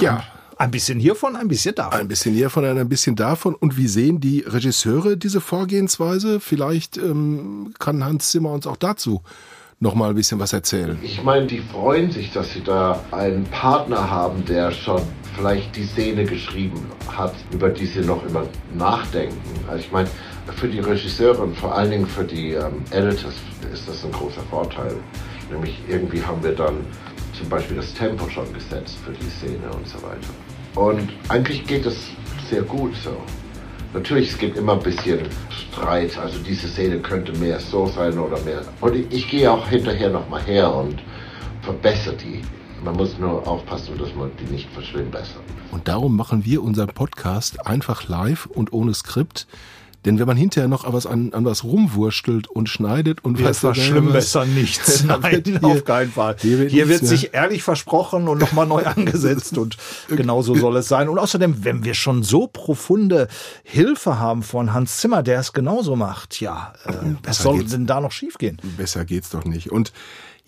Ja, 0.00 0.24
ein 0.58 0.70
bisschen 0.70 0.98
hiervon, 0.98 1.36
ein 1.36 1.48
bisschen 1.48 1.74
davon. 1.74 2.00
Ein 2.00 2.08
bisschen 2.08 2.34
hiervon, 2.34 2.64
ein 2.64 2.88
bisschen 2.88 3.16
davon. 3.16 3.54
Und 3.54 3.76
wie 3.76 3.86
sehen 3.86 4.20
die 4.20 4.40
Regisseure 4.40 5.16
diese 5.16 5.40
Vorgehensweise? 5.40 6.40
Vielleicht 6.40 6.96
ähm, 6.96 7.72
kann 7.78 8.04
Hans 8.04 8.30
Zimmer 8.30 8.50
uns 8.50 8.66
auch 8.66 8.76
dazu 8.76 9.22
noch 9.80 9.94
mal 9.94 10.10
ein 10.10 10.16
bisschen 10.16 10.40
was 10.40 10.52
erzählen. 10.52 10.98
Ich 11.02 11.22
meine, 11.22 11.46
die 11.46 11.60
freuen 11.60 12.10
sich, 12.10 12.32
dass 12.32 12.52
sie 12.52 12.62
da 12.62 13.00
einen 13.12 13.44
Partner 13.44 14.10
haben, 14.10 14.44
der 14.44 14.72
schon 14.72 15.00
vielleicht 15.36 15.76
die 15.76 15.84
Szene 15.84 16.24
geschrieben 16.24 16.84
hat, 17.08 17.34
über 17.52 17.68
die 17.68 17.86
sie 17.86 18.00
noch 18.00 18.26
immer 18.26 18.44
nachdenken. 18.76 19.40
Also 19.68 19.84
ich 19.84 19.92
meine, 19.92 20.08
für 20.56 20.66
die 20.66 20.80
Regisseure 20.80 21.42
und 21.42 21.56
vor 21.56 21.76
allen 21.76 21.92
Dingen 21.92 22.06
für 22.06 22.24
die 22.24 22.54
ähm, 22.54 22.82
Editors 22.90 23.34
ist 23.72 23.88
das 23.88 24.04
ein 24.04 24.10
großer 24.10 24.42
Vorteil. 24.50 24.96
Nämlich 25.52 25.78
irgendwie 25.88 26.22
haben 26.22 26.42
wir 26.42 26.56
dann 26.56 26.74
zum 27.38 27.48
Beispiel 27.48 27.76
das 27.76 27.94
Tempo 27.94 28.28
schon 28.28 28.52
gesetzt 28.52 28.96
für 29.04 29.12
die 29.12 29.30
Szene 29.30 29.70
und 29.72 29.86
so 29.86 29.98
weiter. 30.02 30.28
Und 30.74 31.08
eigentlich 31.28 31.66
geht 31.66 31.86
es 31.86 31.96
sehr 32.50 32.62
gut 32.62 32.94
so. 32.96 33.16
Natürlich, 33.94 34.30
es 34.32 34.38
gibt 34.38 34.56
immer 34.56 34.74
ein 34.74 34.82
bisschen 34.82 35.20
Streit. 35.48 36.18
Also 36.18 36.38
diese 36.40 36.68
Szene 36.68 36.98
könnte 36.98 37.32
mehr 37.38 37.58
so 37.58 37.86
sein 37.86 38.18
oder 38.18 38.38
mehr. 38.40 38.62
Und 38.80 38.94
ich, 38.94 39.06
ich 39.10 39.30
gehe 39.30 39.50
auch 39.50 39.66
hinterher 39.66 40.10
nochmal 40.10 40.42
her 40.42 40.74
und 40.74 41.00
verbessere 41.62 42.16
die. 42.16 42.42
Man 42.84 42.94
muss 42.96 43.18
nur 43.18 43.46
aufpassen, 43.48 43.96
dass 43.98 44.14
man 44.14 44.30
die 44.38 44.52
nicht 44.52 44.68
verschlimmbessert. 44.70 45.42
Und 45.70 45.88
darum 45.88 46.16
machen 46.16 46.44
wir 46.44 46.62
unseren 46.62 46.88
Podcast 46.88 47.66
einfach 47.66 48.08
live 48.08 48.46
und 48.46 48.72
ohne 48.72 48.94
Skript. 48.94 49.46
Denn 50.04 50.18
wenn 50.18 50.26
man 50.26 50.36
hinterher 50.36 50.68
noch 50.68 50.90
was 50.92 51.06
an, 51.06 51.32
an 51.32 51.44
was 51.44 51.64
rumwurstelt 51.64 52.48
und 52.48 52.68
schneidet 52.68 53.24
und 53.24 53.42
was 53.42 53.64
war 53.64 53.74
schlimm 53.74 54.12
besser 54.12 54.46
nichts. 54.46 55.04
Nein, 55.04 55.42
hier, 55.44 55.64
auf 55.64 55.84
keinen 55.84 56.12
Fall. 56.12 56.36
Hier 56.40 56.58
wird, 56.58 56.70
hier 56.70 56.88
wird 56.88 57.04
sich 57.04 57.34
ehrlich 57.34 57.62
versprochen 57.64 58.28
und 58.28 58.38
nochmal 58.38 58.66
neu 58.66 58.84
angesetzt 58.86 59.58
und 59.58 59.76
genau 60.08 60.42
so 60.42 60.54
soll 60.54 60.76
es 60.76 60.88
sein. 60.88 61.08
Und 61.08 61.18
außerdem, 61.18 61.64
wenn 61.64 61.84
wir 61.84 61.94
schon 61.94 62.22
so 62.22 62.46
profunde 62.46 63.28
Hilfe 63.64 64.18
haben 64.18 64.42
von 64.42 64.72
Hans 64.72 64.98
Zimmer, 64.98 65.22
der 65.22 65.40
es 65.40 65.52
genauso 65.52 65.96
macht, 65.96 66.40
ja, 66.40 66.72
äh, 66.84 66.92
was 67.24 67.38
soll 67.38 67.64
denn 67.64 67.86
da 67.86 68.00
noch 68.00 68.12
schiefgehen? 68.12 68.58
Besser 68.76 69.04
geht's 69.04 69.30
doch 69.30 69.44
nicht. 69.44 69.72
Und 69.72 69.92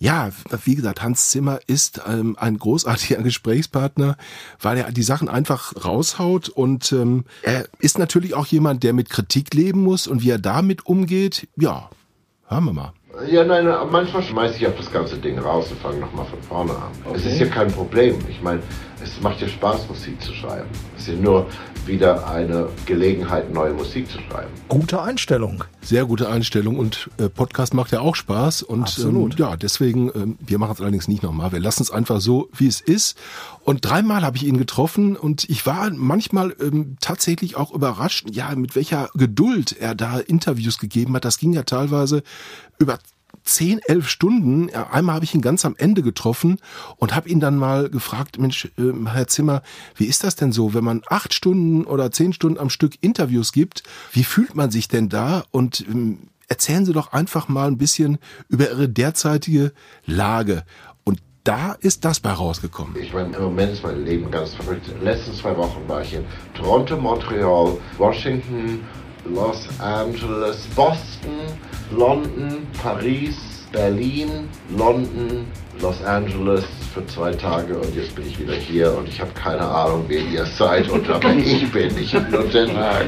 ja, 0.01 0.31
wie 0.65 0.73
gesagt, 0.73 1.03
Hans 1.03 1.29
Zimmer 1.29 1.59
ist 1.67 2.01
ähm, 2.07 2.35
ein 2.39 2.57
großartiger 2.57 3.21
Gesprächspartner, 3.21 4.17
weil 4.59 4.79
er 4.79 4.91
die 4.91 5.03
Sachen 5.03 5.29
einfach 5.29 5.85
raushaut 5.85 6.49
und 6.49 6.91
ähm, 6.91 7.25
er 7.43 7.67
ist 7.77 7.99
natürlich 7.99 8.33
auch 8.33 8.47
jemand, 8.47 8.81
der 8.81 8.93
mit 8.93 9.11
Kritik 9.11 9.53
leben 9.53 9.83
muss 9.83 10.07
und 10.07 10.23
wie 10.23 10.31
er 10.31 10.39
damit 10.39 10.87
umgeht, 10.87 11.47
ja, 11.55 11.91
hören 12.47 12.65
wir 12.65 12.73
mal. 12.73 12.93
Ja, 13.29 13.43
nein, 13.43 13.65
manchmal 13.91 14.23
schmeiße 14.23 14.57
ich 14.57 14.67
auch 14.67 14.75
das 14.77 14.91
ganze 14.91 15.17
Ding 15.17 15.37
raus 15.37 15.69
und 15.69 15.79
fange 15.81 15.99
nochmal 15.99 16.25
von 16.25 16.41
vorne 16.41 16.71
an. 16.71 16.91
Okay. 17.03 17.17
Es 17.17 17.25
ist 17.25 17.39
ja 17.39 17.47
kein 17.47 17.69
Problem. 17.69 18.15
Ich 18.29 18.41
meine, 18.41 18.61
es 19.03 19.19
macht 19.21 19.41
ja 19.41 19.47
Spaß, 19.47 19.87
Musik 19.89 20.21
zu 20.21 20.33
schreiben. 20.33 20.69
Es 20.95 21.03
ist 21.03 21.15
ja 21.15 21.15
nur 21.15 21.47
wieder 21.85 22.27
eine 22.29 22.69
Gelegenheit, 22.85 23.51
neue 23.51 23.73
Musik 23.73 24.09
zu 24.09 24.19
schreiben. 24.19 24.51
Gute 24.69 25.01
Einstellung. 25.01 25.63
Sehr 25.81 26.05
gute 26.05 26.29
Einstellung 26.29 26.77
und 26.77 27.09
äh, 27.17 27.27
Podcast 27.27 27.73
macht 27.73 27.91
ja 27.91 28.01
auch 28.01 28.15
Spaß 28.15 28.61
und 28.61 28.83
Absolut. 28.83 29.33
Ähm, 29.33 29.37
ja, 29.39 29.57
deswegen, 29.57 30.11
ähm, 30.13 30.37
wir 30.39 30.59
machen 30.59 30.73
es 30.73 30.81
allerdings 30.81 31.07
nicht 31.07 31.23
nochmal. 31.23 31.51
Wir 31.51 31.59
lassen 31.59 31.81
es 31.81 31.91
einfach 31.91 32.21
so, 32.21 32.49
wie 32.55 32.67
es 32.67 32.81
ist. 32.81 33.17
Und 33.63 33.83
dreimal 33.83 34.21
habe 34.23 34.37
ich 34.37 34.45
ihn 34.45 34.57
getroffen 34.57 35.15
und 35.15 35.49
ich 35.49 35.65
war 35.65 35.89
manchmal 35.91 36.55
ähm, 36.61 36.97
tatsächlich 37.01 37.55
auch 37.55 37.71
überrascht, 37.73 38.27
ja, 38.31 38.53
mit 38.55 38.75
welcher 38.75 39.09
Geduld 39.15 39.75
er 39.77 39.95
da 39.95 40.19
Interviews 40.19 40.77
gegeben 40.77 41.15
hat. 41.15 41.25
Das 41.25 41.39
ging 41.39 41.53
ja 41.53 41.63
teilweise 41.63 42.21
über 42.81 42.99
zehn, 43.43 43.79
elf 43.85 44.07
Stunden. 44.07 44.69
Einmal 44.73 45.15
habe 45.15 45.25
ich 45.25 45.33
ihn 45.33 45.41
ganz 45.41 45.65
am 45.65 45.75
Ende 45.77 46.01
getroffen 46.01 46.59
und 46.97 47.15
habe 47.15 47.29
ihn 47.29 47.39
dann 47.39 47.57
mal 47.57 47.89
gefragt, 47.89 48.39
Mensch, 48.39 48.65
äh, 48.77 48.91
Herr 49.05 49.27
Zimmer, 49.27 49.61
wie 49.95 50.05
ist 50.05 50.23
das 50.23 50.35
denn 50.35 50.51
so, 50.51 50.73
wenn 50.73 50.83
man 50.83 51.01
acht 51.09 51.33
Stunden 51.33 51.85
oder 51.85 52.11
zehn 52.11 52.33
Stunden 52.33 52.59
am 52.59 52.69
Stück 52.69 52.93
Interviews 53.01 53.51
gibt? 53.51 53.83
Wie 54.11 54.23
fühlt 54.23 54.55
man 54.55 54.71
sich 54.71 54.87
denn 54.87 55.09
da? 55.09 55.43
Und 55.51 55.85
ähm, 55.87 56.19
erzählen 56.47 56.85
Sie 56.85 56.93
doch 56.93 57.13
einfach 57.13 57.47
mal 57.47 57.67
ein 57.67 57.77
bisschen 57.77 58.19
über 58.49 58.69
Ihre 58.69 58.89
derzeitige 58.89 59.71
Lage. 60.05 60.63
Und 61.03 61.19
da 61.43 61.73
ist 61.73 62.05
das 62.05 62.19
bei 62.19 62.31
rausgekommen. 62.31 62.95
Ich 63.01 63.13
meine, 63.13 63.35
im 63.35 63.43
Moment 63.43 63.71
ist 63.71 63.83
mein 63.83 64.05
Leben 64.05 64.29
ganz 64.29 64.53
verrückt. 64.53 64.87
In 64.87 64.95
den 64.95 65.03
letzten 65.05 65.33
zwei 65.33 65.55
Wochen 65.57 65.87
war 65.87 66.01
ich 66.01 66.13
in 66.13 66.25
Toronto, 66.53 66.97
Montreal, 66.97 67.77
Washington, 67.97 68.81
Los 69.25 69.67
Angeles, 69.79 70.67
Boston, 70.75 71.57
London, 71.91 72.67
Paris, 72.81 73.37
Berlin, 73.71 74.49
London, 74.77 75.45
Los 75.79 76.03
Angeles 76.03 76.65
für 76.93 77.05
zwei 77.07 77.31
Tage 77.31 77.77
und 77.77 77.95
jetzt 77.95 78.15
bin 78.15 78.27
ich 78.27 78.39
wieder 78.39 78.53
hier 78.53 78.95
und 78.97 79.07
ich 79.07 79.19
habe 79.19 79.31
keine 79.33 79.61
Ahnung, 79.61 80.05
wer 80.07 80.21
ihr 80.21 80.45
seid 80.45 80.89
und 80.89 81.09
aber 81.09 81.33
ich 81.33 81.71
bin, 81.71 81.97
ich 81.97 82.15
habe 82.15 82.29
nur. 82.29 82.45
Ja 82.51 83.01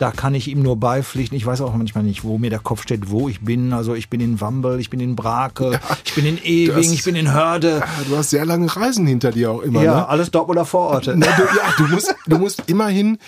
da 0.00 0.12
kann 0.12 0.34
ich 0.34 0.48
ihm 0.48 0.62
nur 0.62 0.76
beipflichten. 0.76 1.36
Ich 1.36 1.44
weiß 1.44 1.60
auch 1.60 1.74
manchmal 1.74 2.02
nicht, 2.04 2.24
wo 2.24 2.38
mir 2.38 2.48
der 2.48 2.58
Kopf 2.58 2.82
steht, 2.82 3.10
wo 3.10 3.28
ich 3.28 3.42
bin. 3.42 3.74
Also 3.74 3.94
ich 3.94 4.08
bin 4.08 4.20
in 4.20 4.40
Wambel, 4.40 4.80
ich 4.80 4.88
bin 4.88 4.98
in 4.98 5.14
Brake, 5.14 5.72
ja, 5.72 5.80
ich 6.06 6.14
bin 6.14 6.24
in 6.24 6.38
Ewing, 6.42 6.74
hast, 6.74 6.92
ich 6.92 7.04
bin 7.04 7.14
in 7.16 7.30
Hörde. 7.34 7.82
Du 8.08 8.16
hast 8.16 8.30
sehr 8.30 8.46
lange 8.46 8.74
Reisen 8.74 9.06
hinter 9.06 9.30
dir 9.30 9.50
auch 9.50 9.60
immer. 9.60 9.82
Ja, 9.82 9.96
ne? 9.96 10.08
alles 10.08 10.30
Dortmunder 10.30 10.64
Vororte. 10.64 11.14
Na, 11.18 11.26
du, 11.26 11.42
ja, 11.42 11.74
du 11.76 11.86
musst, 11.88 12.14
du 12.26 12.38
musst 12.38 12.62
immerhin 12.66 13.18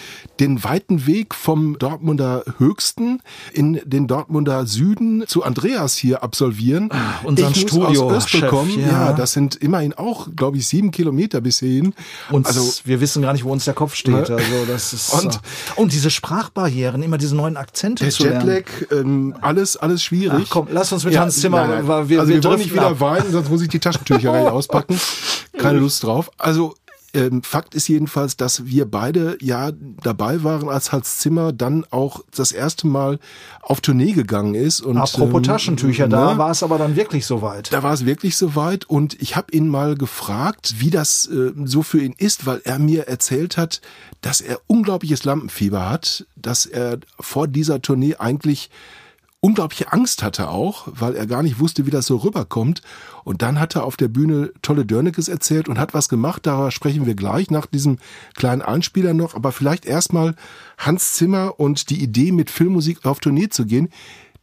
den 0.41 0.65
weiten 0.65 1.07
Weg 1.07 1.35
vom 1.35 1.79
Dortmunder 1.79 2.43
Höchsten 2.57 3.21
in 3.53 3.79
den 3.85 4.07
Dortmunder 4.07 4.65
Süden 4.67 5.25
zu 5.27 5.43
Andreas 5.43 5.95
hier 5.95 6.23
absolvieren. 6.23 6.89
Ach, 6.91 7.25
unseren 7.25 7.53
ich 7.53 7.61
Studio 7.61 8.11
aus 8.11 8.31
bekommen. 8.31 8.81
Ja. 8.81 8.89
ja. 8.89 9.13
das 9.13 9.33
sind 9.33 9.57
immerhin 9.57 9.93
auch, 9.93 10.29
glaube 10.35 10.57
ich, 10.57 10.67
sieben 10.67 10.91
Kilometer 10.91 11.43
bis 11.43 11.59
hierhin. 11.59 11.93
Und 12.31 12.47
also, 12.47 12.63
wir 12.85 13.03
wissen 13.03 13.21
gar 13.21 13.35
nicht, 13.35 13.45
wo 13.45 13.53
uns 13.53 13.67
der 13.67 13.75
Kopf 13.75 13.95
steht. 13.95 14.31
Ne? 14.31 14.37
Also 14.37 14.65
das 14.67 14.95
ist 14.95 15.13
und, 15.13 15.39
und 15.77 15.93
diese 15.93 16.11
Sprachbar 16.11 16.62
Sprachbarrieren, 16.63 17.03
immer 17.03 17.19
diese 17.19 17.35
neuen 17.37 17.57
Akzente 17.57 18.05
der 18.05 18.13
zu 18.13 18.25
lernen. 18.25 18.49
Jetlag, 18.49 18.93
ähm, 18.93 19.35
alles, 19.41 19.77
alles 19.77 20.03
schwierig. 20.03 20.45
Ach, 20.47 20.51
komm, 20.51 20.69
lass 20.71 20.93
uns 20.93 21.05
mit 21.05 21.15
ja, 21.15 21.21
Hans 21.21 21.41
Zimmer, 21.41 21.67
nein, 21.67 21.87
nein. 21.87 22.09
Wir, 22.09 22.21
also 22.21 22.33
wir, 22.33 22.43
wir 22.43 22.45
wollen 22.45 22.59
nicht 22.59 22.73
wieder 22.73 22.89
ab. 22.89 23.01
weinen, 23.01 23.31
sonst 23.31 23.51
muss 23.51 23.63
ich 23.63 23.69
die 23.69 23.79
Taschentücher 23.79 24.53
auspacken. 24.53 24.99
Keine 25.59 25.79
Lust 25.79 26.03
drauf. 26.03 26.31
Also 26.39 26.75
ähm, 27.15 27.43
Fakt 27.43 27.75
ist 27.75 27.89
jedenfalls, 27.89 28.37
dass 28.37 28.67
wir 28.67 28.87
beide 28.87 29.37
ja 29.41 29.73
dabei 30.03 30.43
waren, 30.45 30.69
als 30.69 30.93
Hans 30.93 31.19
Zimmer 31.19 31.53
dann 31.53 31.85
auch 31.91 32.21
das 32.35 32.53
erste 32.53 32.87
Mal 32.87 33.19
auf 33.61 33.81
Tournee 33.81 34.13
gegangen 34.13 34.55
ist. 34.55 34.81
Und, 34.81 34.97
Apropos 34.97 35.39
ähm, 35.39 35.43
Taschentücher, 35.43 36.09
da 36.09 36.33
ne? 36.33 36.39
war 36.39 36.51
es 36.51 36.63
aber 36.63 36.79
dann 36.79 36.97
wirklich 36.97 37.27
soweit. 37.27 37.73
Da 37.73 37.83
war 37.83 37.93
es 37.93 38.07
wirklich 38.07 38.37
soweit 38.37 38.87
und 38.87 39.21
ich 39.21 39.37
habe 39.37 39.53
ihn 39.53 39.69
mal 39.69 39.95
gefragt, 39.95 40.77
wie 40.79 40.91
das 40.91 41.27
äh, 41.27 41.53
so 41.65 41.83
für 41.83 42.03
ihn 42.03 42.15
ist, 42.17 42.47
weil 42.47 42.63
er 42.65 42.79
mir 42.79 43.09
erzählt 43.09 43.57
hat, 43.57 43.83
dass 44.23 44.41
er 44.41 44.61
unglaubliches 44.67 45.25
Lampenfieber 45.25 45.91
hat, 45.91 46.27
dass 46.37 46.65
er 46.65 46.99
vor 47.21 47.47
dieser 47.47 47.83
Tournee 47.83 48.17
eigentlich 48.17 48.71
unglaubliche 49.45 49.93
Angst 49.93 50.23
hatte 50.23 50.49
auch, 50.49 50.87
weil 50.87 51.17
er 51.17 51.27
gar 51.27 51.43
nicht 51.43 51.59
wusste, 51.59 51.85
wie 51.85 51.91
das 51.91 52.07
so 52.07 52.17
rüberkommt. 52.19 52.81
Und 53.25 53.43
dann 53.43 53.59
hat 53.59 53.75
er 53.75 53.85
auf 53.85 53.97
der 53.97 54.09
Bühne 54.09 54.53
tolle 54.63 54.87
Dörnekes 54.87 55.29
erzählt 55.29 55.69
und 55.69 55.79
hat 55.79 55.95
was 55.95 56.09
gemacht. 56.09 56.47
Darüber 56.47 56.71
sprechen 56.71 57.07
wir 57.07 57.15
gleich 57.15 57.51
nach 57.51 57.67
diesem 57.67 57.99
kleinen 58.37 58.63
Einspieler 58.63 59.15
noch. 59.15 59.35
Aber 59.35 59.53
vielleicht 59.53 59.85
erstmal 59.85 60.37
Hans 60.79 61.15
Zimmer 61.15 61.59
und 61.59 61.91
die 61.91 62.03
Idee, 62.03 62.33
mit 62.33 62.51
Filmmusik 62.51 63.05
auf 63.05 63.21
Tournee 63.21 63.49
zu 63.49 63.67
gehen 63.67 63.91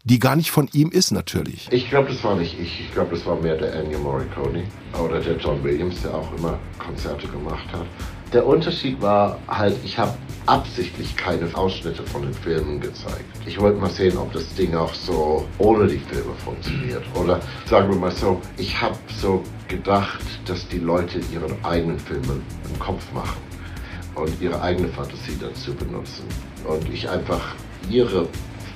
die 0.06 0.18
gar 0.18 0.36
nicht 0.36 0.50
von 0.50 0.70
ihm 0.74 0.90
ist 0.90 1.12
natürlich. 1.12 1.68
Ich 1.72 1.90
glaube, 1.90 2.08
das 2.08 2.24
war 2.24 2.36
nicht 2.36 2.58
ich. 2.60 2.80
Ich 2.80 2.94
glaube, 2.94 3.16
das 3.16 3.26
war 3.26 3.36
mehr 3.36 3.58
der 3.58 3.74
Ennio 3.74 4.00
Morricone 4.00 4.64
oder 4.98 5.20
der 5.20 5.38
John 5.38 5.64
Williams, 5.64 6.02
der 6.02 6.16
auch 6.16 6.34
immer 6.38 6.58
Konzerte 6.80 7.28
gemacht 7.28 7.68
hat. 7.74 7.86
Der 8.32 8.46
Unterschied 8.46 9.02
war 9.02 9.40
halt, 9.48 9.76
ich 9.84 9.98
habe 9.98 10.14
absichtlich 10.46 11.16
keine 11.16 11.50
Ausschnitte 11.56 12.04
von 12.04 12.22
den 12.22 12.34
Filmen 12.34 12.80
gezeigt. 12.80 13.26
Ich 13.48 13.60
wollte 13.60 13.80
mal 13.80 13.90
sehen, 13.90 14.18
ob 14.20 14.32
das 14.34 14.54
Ding 14.54 14.76
auch 14.76 14.94
so 14.94 15.48
ohne 15.58 15.88
die 15.88 15.98
Filme 15.98 16.34
funktioniert. 16.44 17.04
Oder 17.16 17.40
sagen 17.66 17.90
wir 17.90 17.98
mal 17.98 18.12
so, 18.12 18.40
ich 18.58 18.80
habe 18.80 18.96
so 19.20 19.44
gedacht, 19.68 20.22
dass 20.46 20.68
die 20.68 20.78
Leute 20.78 21.20
ihren 21.34 21.54
eigenen 21.66 21.98
Filme 21.98 22.40
im 22.72 22.80
Kopf 22.80 23.04
machen 23.14 23.42
und 24.14 24.40
ihre 24.40 24.62
eigene 24.62 24.90
Fantasie 24.90 25.38
dazu 25.42 25.74
benutzen. 25.74 26.24
Und 26.68 26.88
ich 26.88 27.10
einfach 27.10 27.56
ihre, 27.90 28.28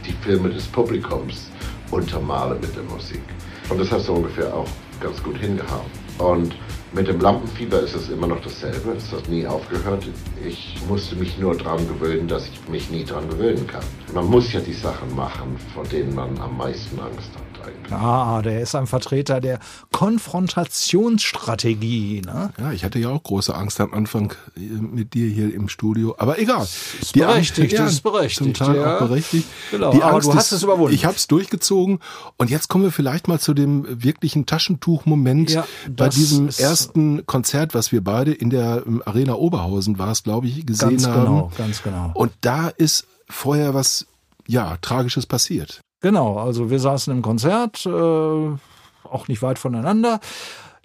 die 0.03 0.13
Filme 0.23 0.49
des 0.49 0.65
Publikums 0.65 1.51
untermale 1.91 2.55
mit 2.55 2.75
der 2.75 2.83
Musik. 2.83 3.21
Und 3.69 3.79
das 3.79 3.91
hat 3.91 4.01
so 4.01 4.13
ungefähr 4.13 4.51
auch 4.51 4.67
ganz 4.99 5.21
gut 5.21 5.37
hingehauen. 5.37 6.02
Und 6.17 6.55
mit 6.93 7.07
dem 7.07 7.19
Lampenfieber 7.19 7.79
ist 7.79 7.95
es 7.95 8.09
immer 8.09 8.27
noch 8.27 8.41
dasselbe. 8.41 8.91
Es 8.97 9.11
hat 9.11 9.27
nie 9.27 9.47
aufgehört. 9.47 10.07
Ich 10.45 10.77
musste 10.87 11.15
mich 11.15 11.37
nur 11.39 11.57
daran 11.57 11.87
gewöhnen, 11.87 12.27
dass 12.27 12.47
ich 12.47 12.69
mich 12.69 12.89
nie 12.91 13.03
daran 13.03 13.29
gewöhnen 13.29 13.65
kann. 13.67 13.83
Man 14.13 14.27
muss 14.27 14.53
ja 14.53 14.59
die 14.59 14.73
Sachen 14.73 15.15
machen, 15.15 15.57
vor 15.73 15.83
denen 15.85 16.13
man 16.13 16.37
am 16.39 16.57
meisten 16.57 16.99
Angst 16.99 17.31
hat. 17.35 17.42
Eigentlich. 17.65 17.93
Ah, 17.93 18.41
der 18.41 18.61
ist 18.61 18.73
ein 18.75 18.87
Vertreter 18.87 19.39
der 19.41 19.59
Konfrontationsstrategie. 19.91 22.21
Ne? 22.25 22.51
Ja, 22.59 22.71
ich 22.71 22.83
hatte 22.83 22.97
ja 22.99 23.09
auch 23.09 23.23
große 23.23 23.55
Angst 23.55 23.79
am 23.79 23.93
Anfang 23.93 24.33
äh, 24.55 24.59
mit 24.59 25.13
dir 25.13 25.29
hier 25.29 25.53
im 25.53 25.69
Studio. 25.69 26.15
Aber 26.17 26.39
egal. 26.39 26.63
Ist 26.63 27.15
die 27.15 27.19
berechtigt, 27.19 27.79
Angst, 27.79 27.93
ist 27.93 28.01
berechtigt. 28.01 28.37
Zum 28.37 28.53
Teil 28.53 28.75
ja. 28.77 28.95
auch 28.95 28.99
berechtigt. 29.07 29.47
Genau, 29.71 29.91
die 29.91 30.03
aber 30.03 30.15
Angst 30.15 30.27
du 30.27 30.35
hast 30.35 30.47
ist, 30.47 30.53
es 30.53 30.63
überwunden. 30.63 30.93
Ich 30.93 31.05
habe 31.05 31.15
es 31.15 31.27
durchgezogen. 31.27 31.99
Und 32.37 32.49
jetzt 32.49 32.67
kommen 32.67 32.83
wir 32.83 32.91
vielleicht 32.91 33.27
mal 33.27 33.39
zu 33.39 33.53
dem 33.53 33.85
wirklichen 34.03 34.45
Taschentuchmoment 34.45 35.51
ja, 35.51 35.65
bei 35.89 36.09
diesem 36.09 36.47
ersten 36.47 37.25
Konzert, 37.25 37.73
was 37.73 37.91
wir 37.91 38.03
beide 38.03 38.33
in 38.33 38.49
der 38.49 38.83
ähm, 38.85 39.01
Arena 39.05 39.35
Oberhausen 39.35 39.99
war 39.99 40.11
es, 40.11 40.23
glaube 40.23 40.47
ich, 40.47 40.65
gesehen 40.65 40.89
ganz 40.89 41.07
haben. 41.07 41.25
Genau, 41.25 41.51
ganz 41.57 41.83
genau. 41.83 42.11
Und 42.13 42.31
da 42.41 42.69
ist 42.69 43.07
vorher 43.29 43.73
was 43.73 44.05
ja, 44.47 44.77
Tragisches 44.81 45.25
passiert. 45.25 45.81
Genau, 46.03 46.37
also 46.37 46.69
wir 46.69 46.81
saßen 46.81 47.15
im 47.15 47.21
Konzert, 47.21 47.85
äh, 47.85 47.89
auch 47.89 49.27
nicht 49.29 49.41
weit 49.41 49.57
voneinander. 49.57 50.19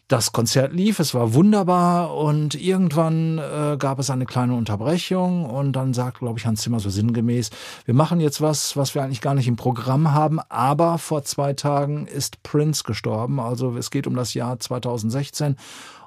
Das 0.07 0.31
Konzert 0.31 0.73
lief, 0.73 1.01
es 1.01 1.13
war 1.13 1.35
wunderbar 1.35 2.15
und 2.15 2.55
irgendwann 2.55 3.39
äh, 3.39 3.77
gab 3.79 3.99
es 3.99 4.11
eine 4.11 4.27
kleine 4.27 4.55
Unterbrechung 4.55 5.45
und 5.45 5.73
dann 5.73 5.93
sagt, 5.93 6.21
glaube 6.21 6.39
ich, 6.39 6.47
Hans 6.47 6.63
Zimmer 6.63 6.79
so 6.79 6.89
sinngemäß, 6.89 7.51
wir 7.85 7.95
machen 7.95 8.21
jetzt 8.21 8.41
was, 8.41 8.77
was 8.77 8.95
wir 8.95 9.03
eigentlich 9.03 9.21
gar 9.21 9.35
nicht 9.35 9.49
im 9.49 9.57
Programm 9.57 10.13
haben, 10.13 10.39
aber 10.51 10.99
vor 10.99 11.25
zwei 11.25 11.53
Tagen 11.53 12.07
ist 12.07 12.45
Prince 12.45 12.85
gestorben, 12.85 13.41
also 13.41 13.77
es 13.77 13.91
geht 13.91 14.07
um 14.07 14.15
das 14.15 14.35
Jahr 14.35 14.61
2016 14.61 15.57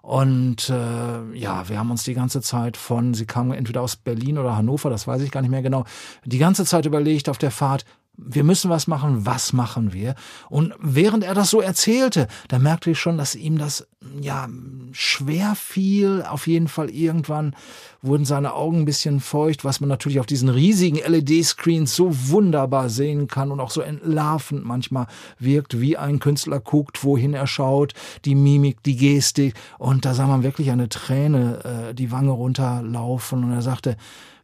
und 0.02 0.70
äh, 0.70 1.38
ja, 1.38 1.68
wir 1.68 1.78
haben 1.78 1.92
uns 1.92 2.04
die 2.04 2.14
ganze 2.14 2.42
Zeit 2.42 2.78
von, 2.78 3.14
sie 3.14 3.26
kam 3.26 3.52
entweder 3.52 3.82
aus 3.82 3.98
Berlin 3.98 4.38
oder 4.40 4.56
Hannover, 4.56 4.90
das 4.90 5.06
weiß 5.06 5.22
ich 5.22 5.32
gar 5.32 5.42
nicht 5.42 5.52
mehr 5.52 5.62
genau, 5.62 5.84
die 6.24 6.40
ganze 6.40 6.64
Zeit 6.64 6.86
überlegt 6.86 7.28
auf 7.28 7.38
der 7.38 7.52
Fahrt, 7.52 7.86
wir 8.24 8.44
müssen 8.44 8.70
was 8.70 8.88
machen, 8.88 9.26
was 9.26 9.54
machen 9.54 9.94
wir? 9.94 10.16
Und 10.50 10.74
während 10.80 11.24
er 11.24 11.34
das 11.34 11.50
so 11.50 11.62
erzählte, 11.62 12.28
da 12.48 12.60
merkte 12.60 12.92
ich 12.92 13.00
schon, 13.00 13.18
dass 13.18 13.36
ihm 13.36 13.58
das 13.58 13.88
ja 14.20 14.48
schwer 14.92 15.56
fiel. 15.56 16.24
Auf 16.28 16.48
jeden 16.48 16.68
Fall 16.68 16.90
irgendwann 16.90 17.56
wurden 18.02 18.26
seine 18.26 18.54
Augen 18.54 18.80
ein 18.80 18.86
bisschen 18.86 19.20
feucht, 19.20 19.64
was 19.64 19.80
man 19.80 19.90
natürlich 19.90 20.20
auf 20.20 20.26
diesen 20.26 20.50
riesigen 20.50 20.98
LED-Screens 20.98 21.96
so 21.96 22.10
wunderbar 22.30 22.90
sehen 22.90 23.28
kann 23.28 23.52
und 23.52 23.60
auch 23.60 23.72
so 23.72 23.82
entlarvend 23.82 24.66
manchmal 24.66 25.08
wirkt, 25.40 25.80
wie 25.80 25.98
ein 25.98 26.20
Künstler 26.20 26.60
guckt, 26.60 27.04
wohin 27.04 27.34
er 27.34 27.48
schaut, 27.48 27.94
die 28.26 28.36
Mimik, 28.36 28.84
die 28.84 28.96
Gestik. 28.96 29.56
Und 29.78 30.06
da 30.06 30.14
sah 30.14 30.28
man 30.28 30.44
wirklich 30.44 30.72
eine 30.72 30.90
Träne 30.90 31.90
äh, 31.90 31.94
die 31.94 32.12
Wange 32.12 32.32
runterlaufen 32.32 33.44
und 33.44 33.52
er 33.52 33.62
sagte, 33.62 33.98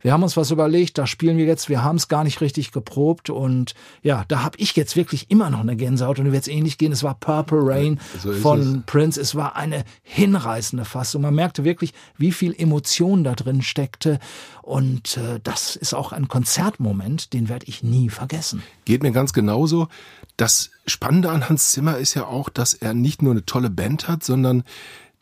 wir 0.07 0.13
haben 0.13 0.23
uns 0.23 0.37
was 0.37 0.51
überlegt, 0.51 0.97
da 0.97 1.07
spielen 1.07 1.37
wir 1.37 1.45
jetzt, 1.45 1.67
wir 1.67 1.83
haben 1.83 1.95
es 1.95 2.07
gar 2.07 2.23
nicht 2.23 2.41
richtig 2.41 2.71
geprobt 2.71 3.29
und 3.29 3.73
ja, 4.03 4.23
da 4.27 4.43
habe 4.43 4.57
ich 4.59 4.75
jetzt 4.75 4.95
wirklich 4.95 5.31
immer 5.31 5.49
noch 5.49 5.61
eine 5.61 5.75
Gänsehaut 5.75 6.19
und 6.19 6.25
du 6.25 6.31
wirst 6.31 6.47
ähnlich 6.47 6.77
gehen. 6.77 6.91
Es 6.91 7.03
war 7.03 7.15
Purple 7.15 7.59
Rain 7.61 7.99
so 8.21 8.31
von 8.33 8.59
es. 8.59 8.85
Prince, 8.85 9.19
es 9.19 9.35
war 9.35 9.47
war 9.47 9.55
eine 9.55 9.85
hinreißende 10.03 10.83
Fassung. 10.83 11.21
Man 11.21 11.33
merkte 11.33 11.63
wirklich, 11.63 11.93
wie 12.17 12.33
viel 12.33 12.53
Emotion 12.57 13.23
da 13.23 13.33
drin 13.33 13.61
steckte. 13.61 14.19
Und 14.61 15.15
äh, 15.15 15.39
das 15.41 15.77
ist 15.77 15.93
auch 15.93 16.11
ein 16.11 16.27
Konzertmoment, 16.27 17.31
den 17.31 17.47
werde 17.47 17.65
ich 17.67 17.81
nie 17.81 18.09
vergessen. 18.09 18.61
Geht 18.83 19.03
mir 19.03 19.13
ganz 19.13 19.31
genauso. 19.31 19.87
Das 20.35 20.71
Spannende 20.85 21.29
an 21.29 21.47
Hans 21.47 21.71
Zimmer 21.71 21.97
ist 21.97 22.13
ja 22.13 22.25
auch, 22.25 22.49
dass 22.49 22.73
er 22.73 22.93
nicht 22.93 23.21
nur 23.21 23.31
eine 23.31 23.45
tolle 23.45 23.69
Band 23.69 24.09
hat, 24.09 24.23
sondern 24.23 24.63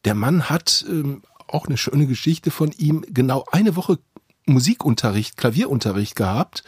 der 0.05 0.15
Mann 0.15 0.49
hat 0.49 0.83
ähm, 0.89 1.21
auch 1.47 1.67
eine 1.67 1.77
schöne 1.77 2.07
Geschichte 2.07 2.49
von 2.49 2.71
ihm 2.71 3.05
genau 3.09 3.45
eine 3.51 3.75
Woche 3.75 3.99
Musikunterricht, 4.45 5.37
Klavierunterricht 5.37 6.15
gehabt 6.15 6.63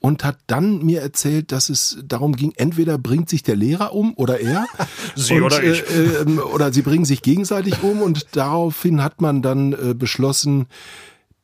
und 0.00 0.24
hat 0.24 0.38
dann 0.46 0.84
mir 0.84 1.00
erzählt, 1.00 1.52
dass 1.52 1.68
es 1.68 1.98
darum 2.04 2.34
ging, 2.34 2.52
entweder 2.56 2.98
bringt 2.98 3.28
sich 3.28 3.42
der 3.42 3.56
Lehrer 3.56 3.92
um 3.92 4.14
oder 4.14 4.40
er. 4.40 4.66
sie 5.14 5.34
und, 5.34 5.44
oder 5.44 5.62
ich. 5.62 5.82
Äh, 5.90 6.22
äh, 6.22 6.38
oder 6.38 6.72
sie 6.72 6.82
bringen 6.82 7.04
sich 7.04 7.22
gegenseitig 7.22 7.82
um 7.82 8.02
und 8.02 8.26
daraufhin 8.36 9.02
hat 9.02 9.20
man 9.20 9.42
dann 9.42 9.72
äh, 9.72 9.94
beschlossen, 9.94 10.66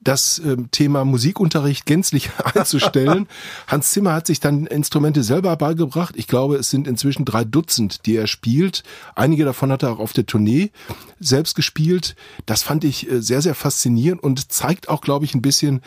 das 0.07 0.39
äh, 0.39 0.57
Thema 0.71 1.05
Musikunterricht 1.05 1.87
gänzlich 1.87 2.31
einzustellen. 2.55 3.27
Hans 3.67 3.91
Zimmer 3.91 4.13
hat 4.13 4.27
sich 4.27 4.41
dann 4.41 4.67
Instrumente 4.67 5.23
selber 5.23 5.57
beigebracht. 5.57 6.15
Ich 6.17 6.29
glaube, 6.29 6.57
es 6.57 6.71
sind 6.71 6.87
inzwischen 6.87 7.25
drei 7.25 7.45
Dutzend, 7.45 8.07
die 8.07 8.17
er 8.17 8.27
spielt. 8.27 8.83
Einige 9.15 9.45
davon 9.45 9.73
hat 9.73 9.83
er 9.83 9.93
auch 9.93 9.99
auf 9.99 10.13
der 10.13 10.27
Tournee 10.27 10.71
selbst 11.19 11.55
gespielt. 11.57 12.15
Das 12.47 12.63
fand 12.63 12.85
ich 12.85 13.11
äh, 13.11 13.21
sehr, 13.21 13.43
sehr 13.43 13.55
faszinierend 13.55 14.23
und 14.23 14.53
zeigt 14.53 14.89
auch, 14.89 15.01
glaube 15.01 15.25
ich, 15.25 15.35
ein 15.35 15.43
bisschen, 15.43 15.83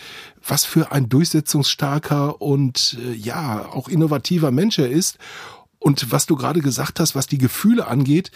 was 0.45 0.65
für 0.65 0.91
ein 0.91 1.07
durchsetzungsstarker 1.07 2.41
und 2.41 2.97
äh, 3.05 3.13
ja, 3.13 3.67
auch 3.71 3.87
innovativer 3.87 4.51
Mensch 4.51 4.79
er 4.79 4.89
ist. 4.89 5.17
Und 5.79 6.11
was 6.11 6.25
du 6.25 6.35
gerade 6.35 6.59
gesagt 6.59 6.99
hast, 6.99 7.15
was 7.15 7.27
die 7.27 7.37
Gefühle 7.37 7.87
angeht, 7.87 8.31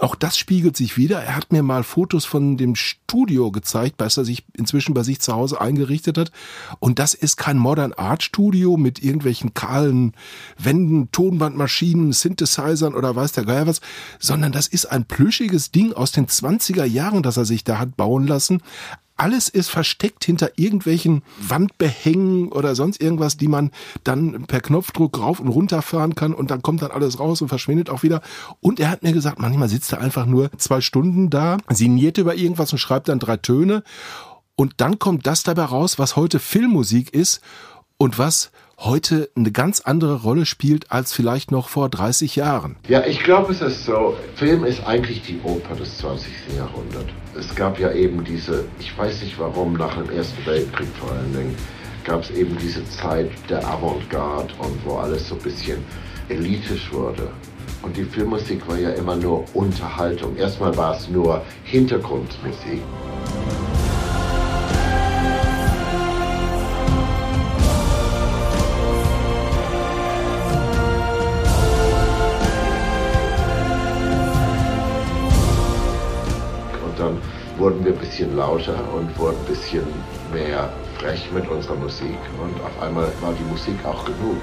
auch 0.00 0.14
das 0.14 0.38
spiegelt 0.38 0.76
sich 0.76 0.96
wieder. 0.96 1.22
Er 1.22 1.36
hat 1.36 1.52
mir 1.52 1.62
mal 1.62 1.82
Fotos 1.82 2.24
von 2.24 2.56
dem 2.56 2.74
Studio 2.74 3.50
gezeigt, 3.50 3.96
was 3.98 4.16
er 4.16 4.24
sich 4.24 4.44
inzwischen 4.56 4.94
bei 4.94 5.02
sich 5.02 5.20
zu 5.20 5.32
Hause 5.32 5.60
eingerichtet 5.60 6.18
hat. 6.18 6.30
Und 6.78 6.98
das 6.98 7.14
ist 7.14 7.36
kein 7.36 7.58
Modern 7.58 7.92
Art 7.92 8.22
Studio 8.22 8.76
mit 8.76 9.02
irgendwelchen 9.02 9.54
kahlen 9.54 10.12
Wänden, 10.56 11.10
Tonbandmaschinen, 11.10 12.12
Synthesizern 12.12 12.94
oder 12.94 13.16
weiß 13.16 13.32
der 13.32 13.44
Geier 13.44 13.66
was, 13.66 13.80
sondern 14.18 14.52
das 14.52 14.68
ist 14.68 14.86
ein 14.86 15.04
plüschiges 15.04 15.70
Ding 15.70 15.92
aus 15.92 16.12
den 16.12 16.26
20er 16.26 16.84
Jahren, 16.84 17.22
das 17.22 17.36
er 17.36 17.44
sich 17.44 17.64
da 17.64 17.78
hat 17.78 17.96
bauen 17.96 18.26
lassen 18.26 18.62
alles 19.18 19.48
ist 19.48 19.68
versteckt 19.68 20.24
hinter 20.24 20.52
irgendwelchen 20.56 21.22
Wandbehängen 21.40 22.50
oder 22.50 22.74
sonst 22.74 23.00
irgendwas, 23.00 23.36
die 23.36 23.48
man 23.48 23.70
dann 24.04 24.46
per 24.46 24.60
Knopfdruck 24.60 25.18
rauf 25.18 25.40
und 25.40 25.48
runter 25.48 25.82
fahren 25.82 26.14
kann 26.14 26.32
und 26.32 26.50
dann 26.50 26.62
kommt 26.62 26.82
dann 26.82 26.92
alles 26.92 27.18
raus 27.18 27.42
und 27.42 27.48
verschwindet 27.48 27.90
auch 27.90 28.02
wieder. 28.02 28.22
Und 28.60 28.80
er 28.80 28.90
hat 28.90 29.02
mir 29.02 29.12
gesagt, 29.12 29.38
manchmal 29.38 29.68
sitzt 29.68 29.92
er 29.92 30.00
einfach 30.00 30.24
nur 30.24 30.50
zwei 30.56 30.80
Stunden 30.80 31.30
da, 31.30 31.58
sinniert 31.68 32.16
über 32.18 32.36
irgendwas 32.36 32.72
und 32.72 32.78
schreibt 32.78 33.08
dann 33.08 33.18
drei 33.18 33.36
Töne 33.36 33.82
und 34.54 34.74
dann 34.78 34.98
kommt 34.98 35.26
das 35.26 35.42
dabei 35.42 35.64
raus, 35.64 35.98
was 35.98 36.16
heute 36.16 36.38
Filmmusik 36.38 37.12
ist 37.12 37.40
und 37.98 38.18
was 38.18 38.50
heute 38.78 39.28
eine 39.36 39.50
ganz 39.50 39.80
andere 39.80 40.22
Rolle 40.22 40.46
spielt 40.46 40.92
als 40.92 41.12
vielleicht 41.12 41.50
noch 41.50 41.68
vor 41.68 41.88
30 41.88 42.36
Jahren. 42.36 42.76
Ja, 42.86 43.04
ich 43.04 43.24
glaube, 43.24 43.52
es 43.52 43.60
ist 43.60 43.84
so. 43.84 44.16
Film 44.36 44.64
ist 44.64 44.86
eigentlich 44.86 45.22
die 45.22 45.40
Oper 45.42 45.74
des 45.74 45.98
20. 45.98 46.32
Jahrhunderts. 46.56 47.10
Es 47.36 47.54
gab 47.56 47.78
ja 47.78 47.92
eben 47.92 48.24
diese, 48.24 48.64
ich 48.78 48.96
weiß 48.96 49.22
nicht 49.22 49.38
warum, 49.38 49.74
nach 49.74 49.96
dem 49.96 50.08
Ersten 50.10 50.46
Weltkrieg 50.46 50.88
vor 51.00 51.10
allen 51.10 51.32
Dingen, 51.32 51.56
gab 52.04 52.22
es 52.22 52.30
eben 52.30 52.56
diese 52.58 52.88
Zeit 52.88 53.30
der 53.50 53.66
Avantgarde 53.66 54.54
und 54.58 54.84
wo 54.84 54.96
alles 54.96 55.28
so 55.28 55.34
ein 55.34 55.42
bisschen 55.42 55.84
elitisch 56.28 56.92
wurde. 56.92 57.28
Und 57.82 57.96
die 57.96 58.04
Filmmusik 58.04 58.66
war 58.68 58.78
ja 58.78 58.90
immer 58.90 59.16
nur 59.16 59.44
Unterhaltung. 59.54 60.36
Erstmal 60.36 60.76
war 60.76 60.96
es 60.96 61.08
nur 61.08 61.42
Hintergrundmusik. 61.64 62.80
Wurden 77.58 77.84
wir 77.84 77.92
ein 77.92 77.98
bisschen 77.98 78.36
lauter 78.36 78.78
und 78.94 79.16
wurden 79.18 79.36
ein 79.38 79.46
bisschen 79.46 79.82
mehr 80.32 80.72
frech 80.98 81.28
mit 81.32 81.48
unserer 81.48 81.76
Musik. 81.76 82.18
Und 82.40 82.54
auf 82.62 82.82
einmal 82.82 83.10
war 83.20 83.32
die 83.32 83.50
Musik 83.50 83.76
auch 83.84 84.04
genug. 84.04 84.40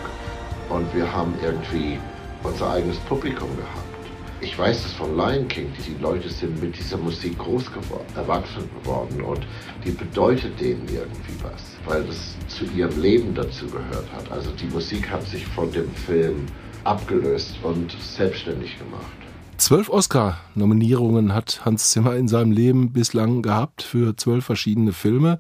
Und 0.70 0.94
wir 0.94 1.12
haben 1.12 1.34
irgendwie 1.42 2.00
unser 2.44 2.72
eigenes 2.72 2.98
Publikum 3.00 3.50
gehabt. 3.56 3.96
Ich 4.42 4.60
weiß 4.60 4.86
es 4.86 4.94
von 4.94 5.16
Lion 5.16 5.48
King, 5.48 5.72
die 5.88 6.02
Leute 6.02 6.30
sind 6.30 6.62
mit 6.62 6.78
dieser 6.78 6.98
Musik 6.98 7.38
groß 7.40 7.72
geworden, 7.72 8.06
erwachsen 8.16 8.70
geworden 8.82 9.22
und 9.22 9.48
die 9.84 9.92
bedeutet 9.92 10.60
denen 10.60 10.86
irgendwie 10.88 11.34
was, 11.42 11.64
weil 11.86 12.04
das 12.04 12.36
zu 12.50 12.66
ihrem 12.66 13.02
Leben 13.02 13.34
dazu 13.34 13.66
gehört 13.66 14.12
hat. 14.14 14.30
Also 14.32 14.52
die 14.52 14.68
Musik 14.68 15.10
hat 15.10 15.24
sich 15.24 15.48
von 15.48 15.72
dem 15.72 15.90
Film 15.92 16.46
abgelöst 16.84 17.56
und 17.64 17.96
selbstständig 18.02 18.78
gemacht. 18.78 19.25
Zwölf 19.58 19.90
Oscar-Nominierungen 19.90 21.34
hat 21.34 21.62
Hans 21.64 21.92
Zimmer 21.92 22.16
in 22.16 22.28
seinem 22.28 22.52
Leben 22.52 22.92
bislang 22.92 23.42
gehabt 23.42 23.82
für 23.82 24.16
zwölf 24.18 24.46
verschiedene 24.46 24.92
Filme. 24.92 25.40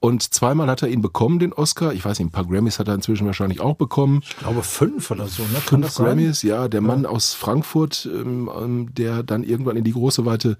Und 0.00 0.22
zweimal 0.22 0.68
hat 0.68 0.82
er 0.82 0.88
ihn 0.88 1.02
bekommen, 1.02 1.38
den 1.38 1.52
Oscar. 1.52 1.92
Ich 1.92 2.04
weiß 2.04 2.18
nicht, 2.18 2.28
ein 2.28 2.30
paar 2.30 2.46
Grammys 2.46 2.78
hat 2.78 2.86
er 2.88 2.94
inzwischen 2.94 3.26
wahrscheinlich 3.26 3.60
auch 3.60 3.74
bekommen. 3.74 4.20
Ich 4.22 4.36
glaube 4.36 4.62
fünf 4.62 5.10
oder 5.10 5.26
so, 5.26 5.42
ne? 5.42 5.60
Kann 5.66 5.82
fünf 5.82 5.96
Grammys, 5.96 6.42
ja. 6.42 6.68
Der 6.68 6.82
Mann 6.82 7.04
aus 7.04 7.34
Frankfurt, 7.34 8.08
ähm, 8.12 8.48
ähm, 8.56 8.94
der 8.94 9.22
dann 9.24 9.42
irgendwann 9.42 9.76
in 9.76 9.84
die 9.84 9.92
große, 9.92 10.24
weite 10.24 10.56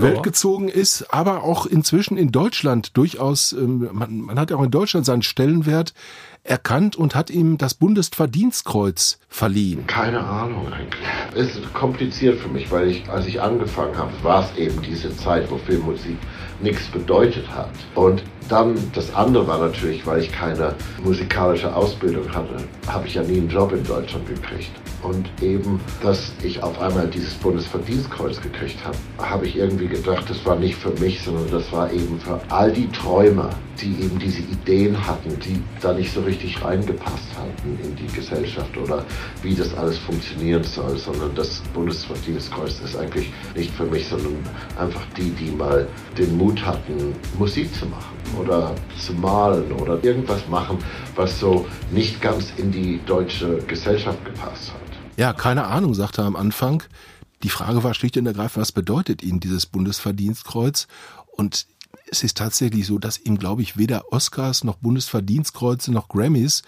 Welt 0.00 0.16
ja. 0.16 0.22
gezogen 0.22 0.68
ist, 0.68 1.12
aber 1.12 1.42
auch 1.42 1.66
inzwischen 1.66 2.16
in 2.16 2.30
Deutschland 2.30 2.96
durchaus, 2.96 3.52
ähm, 3.52 3.88
man, 3.92 4.20
man 4.20 4.38
hat 4.38 4.50
ja 4.50 4.56
auch 4.56 4.62
in 4.62 4.70
Deutschland 4.70 5.06
seinen 5.06 5.22
Stellenwert 5.22 5.92
erkannt 6.44 6.96
und 6.96 7.14
hat 7.14 7.30
ihm 7.30 7.58
das 7.58 7.74
Bundesverdienstkreuz 7.74 9.18
verliehen. 9.28 9.86
Keine 9.86 10.20
Ahnung 10.20 10.72
eigentlich. 10.72 11.06
Es 11.34 11.56
ist 11.56 11.74
kompliziert 11.74 12.38
für 12.38 12.48
mich, 12.48 12.70
weil 12.70 12.88
ich, 12.88 13.08
als 13.08 13.26
ich 13.26 13.40
angefangen 13.40 13.96
habe, 13.96 14.12
war 14.22 14.44
es 14.44 14.58
eben 14.58 14.80
diese 14.82 15.14
Zeit, 15.14 15.50
wo 15.50 15.58
Filmmusik 15.58 16.16
nichts 16.60 16.86
bedeutet 16.88 17.46
hat. 17.54 17.70
Und 17.94 18.22
dann 18.48 18.74
das 18.94 19.14
andere 19.14 19.46
war 19.46 19.58
natürlich, 19.58 20.06
weil 20.06 20.22
ich 20.22 20.32
keine 20.32 20.74
musikalische 21.04 21.74
Ausbildung 21.74 22.28
hatte, 22.34 22.56
habe 22.86 23.06
ich 23.06 23.14
ja 23.14 23.22
nie 23.22 23.38
einen 23.38 23.48
Job 23.48 23.72
in 23.72 23.84
Deutschland 23.84 24.26
gekriegt. 24.26 24.70
Und 25.02 25.30
eben, 25.42 25.80
dass 26.02 26.32
ich 26.42 26.62
auf 26.62 26.80
einmal 26.80 27.06
dieses 27.08 27.34
Bundesverdienstkreuz 27.34 28.40
gekriegt 28.40 28.78
habe, 28.84 28.96
habe 29.18 29.46
ich 29.46 29.56
irgendwie 29.56 29.86
gedacht, 29.86 30.28
das 30.28 30.44
war 30.44 30.56
nicht 30.56 30.76
für 30.76 30.90
mich, 30.98 31.22
sondern 31.22 31.50
das 31.50 31.70
war 31.72 31.92
eben 31.92 32.18
für 32.18 32.40
all 32.48 32.72
die 32.72 32.88
Träumer, 32.88 33.50
die 33.80 34.02
eben 34.02 34.18
diese 34.18 34.40
Ideen 34.40 35.06
hatten, 35.06 35.38
die 35.40 35.62
da 35.80 35.92
nicht 35.92 36.12
so 36.12 36.20
richtig 36.20 36.62
reingepasst 36.62 37.36
hatten 37.36 37.78
in 37.82 37.94
die 37.96 38.12
Gesellschaft 38.12 38.76
oder 38.76 39.04
wie 39.42 39.54
das 39.54 39.74
alles 39.74 39.98
funktionieren 39.98 40.64
soll, 40.64 40.98
sondern 40.98 41.34
das 41.34 41.60
Bundesverdienstkreuz 41.74 42.80
ist 42.80 42.96
eigentlich 42.96 43.32
nicht 43.54 43.72
für 43.72 43.86
mich, 43.86 44.06
sondern 44.08 44.36
einfach 44.78 45.02
die, 45.16 45.30
die 45.30 45.50
mal 45.50 45.86
den 46.16 46.36
Mut 46.36 46.64
hatten, 46.64 47.14
Musik 47.38 47.72
zu 47.74 47.86
machen 47.86 48.16
oder 48.38 48.74
zu 48.98 49.12
malen 49.14 49.70
oder 49.72 50.02
irgendwas 50.02 50.46
machen, 50.48 50.78
was 51.14 51.38
so 51.38 51.66
nicht 51.90 52.20
ganz 52.20 52.52
in 52.56 52.70
die 52.70 53.00
deutsche 53.06 53.58
Gesellschaft 53.66 54.24
gepasst 54.24 54.72
hat. 54.72 54.80
Ja, 55.16 55.32
keine 55.32 55.64
Ahnung, 55.64 55.94
sagte 55.94 56.22
er 56.22 56.26
am 56.26 56.36
Anfang. 56.36 56.82
Die 57.42 57.48
Frage 57.48 57.84
war 57.84 57.94
schlicht 57.94 58.16
und 58.16 58.26
ergreifend, 58.26 58.62
was 58.62 58.72
bedeutet 58.72 59.22
Ihnen 59.22 59.40
dieses 59.40 59.66
Bundesverdienstkreuz? 59.66 60.88
Und 61.36 61.66
es 62.10 62.22
ist 62.22 62.36
tatsächlich 62.36 62.86
so, 62.86 62.98
dass 62.98 63.18
ihm, 63.18 63.38
glaube 63.38 63.62
ich, 63.62 63.76
weder 63.76 64.12
Oscars 64.12 64.64
noch 64.64 64.76
Bundesverdienstkreuze 64.76 65.92
noch 65.92 66.08
Grammys, 66.08 66.62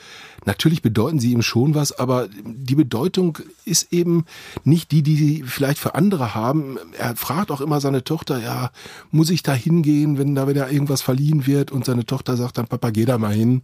natürlich 0.45 0.83
bedeuten 0.83 1.19
sie 1.19 1.33
ihm 1.33 1.43
schon 1.43 1.75
was, 1.75 1.93
aber 1.93 2.29
die 2.45 2.75
Bedeutung 2.75 3.39
ist 3.65 3.93
eben 3.93 4.25
nicht 4.65 4.93
die, 4.93 5.03
die 5.03 5.17
sie 5.17 5.43
vielleicht 5.47 5.79
für 5.79 5.95
andere 5.95 6.35
haben. 6.35 6.79
Er 6.99 7.17
fragt 7.17 7.51
auch 7.51 7.61
immer 7.61 7.81
seine 7.81 8.05
Tochter, 8.05 8.41
ja, 8.41 8.71
muss 9.11 9.31
ich 9.31 9.43
da 9.43 9.53
hingehen, 9.55 10.19
wenn 10.19 10.35
da 10.35 10.49
wieder 10.49 10.71
irgendwas 10.71 11.03
verliehen 11.03 11.47
wird? 11.47 11.71
Und 11.71 11.85
seine 11.85 12.05
Tochter 12.05 12.37
sagt 12.37 12.59
dann, 12.59 12.67
Papa, 12.67 12.91
geh 12.91 13.05
da 13.05 13.19
mal 13.19 13.33
hin. 13.33 13.63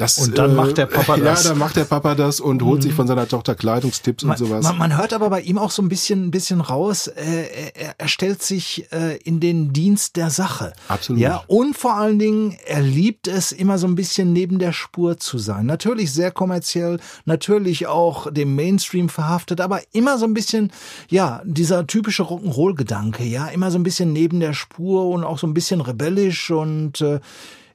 Das, 0.00 0.18
und 0.18 0.38
dann 0.38 0.52
äh, 0.52 0.54
macht 0.54 0.78
der 0.78 0.86
Papa 0.86 1.16
das. 1.18 1.44
Ja, 1.44 1.50
dann 1.50 1.58
macht 1.58 1.76
der 1.76 1.84
Papa 1.84 2.14
das 2.14 2.40
und 2.40 2.62
holt 2.62 2.78
mhm. 2.78 2.82
sich 2.82 2.94
von 2.94 3.06
seiner 3.06 3.28
Tochter 3.28 3.54
Kleidungstipps 3.54 4.24
man, 4.24 4.32
und 4.32 4.38
sowas. 4.38 4.64
Man, 4.64 4.78
man, 4.78 4.96
hört 4.96 5.12
aber 5.12 5.28
bei 5.28 5.42
ihm 5.42 5.58
auch 5.58 5.70
so 5.70 5.82
ein 5.82 5.90
bisschen, 5.90 6.26
ein 6.26 6.30
bisschen 6.30 6.62
raus, 6.62 7.06
äh, 7.06 7.72
er, 7.74 7.94
er 7.98 8.08
stellt 8.08 8.42
sich 8.42 8.90
äh, 8.92 9.18
in 9.18 9.40
den 9.40 9.74
Dienst 9.74 10.16
der 10.16 10.30
Sache. 10.30 10.72
Absolut. 10.88 11.20
Ja, 11.20 11.44
und 11.48 11.76
vor 11.76 11.96
allen 11.96 12.18
Dingen, 12.18 12.56
er 12.66 12.80
liebt 12.80 13.28
es, 13.28 13.52
immer 13.52 13.76
so 13.76 13.86
ein 13.86 13.94
bisschen 13.94 14.32
neben 14.32 14.58
der 14.58 14.72
Spur 14.72 15.18
zu 15.18 15.36
sein. 15.36 15.66
Natürlich 15.66 16.12
sehr 16.12 16.30
kommerziell, 16.30 16.98
natürlich 17.26 17.86
auch 17.86 18.32
dem 18.32 18.54
Mainstream 18.54 19.10
verhaftet, 19.10 19.60
aber 19.60 19.80
immer 19.92 20.16
so 20.16 20.24
ein 20.24 20.32
bisschen, 20.32 20.72
ja, 21.10 21.42
dieser 21.44 21.86
typische 21.86 22.22
Rock'n'Roll-Gedanke, 22.22 23.24
ja, 23.24 23.48
immer 23.48 23.70
so 23.70 23.78
ein 23.78 23.82
bisschen 23.82 24.14
neben 24.14 24.40
der 24.40 24.54
Spur 24.54 25.08
und 25.08 25.24
auch 25.24 25.38
so 25.38 25.46
ein 25.46 25.54
bisschen 25.54 25.82
rebellisch 25.82 26.50
und 26.50 27.02
äh, 27.02 27.20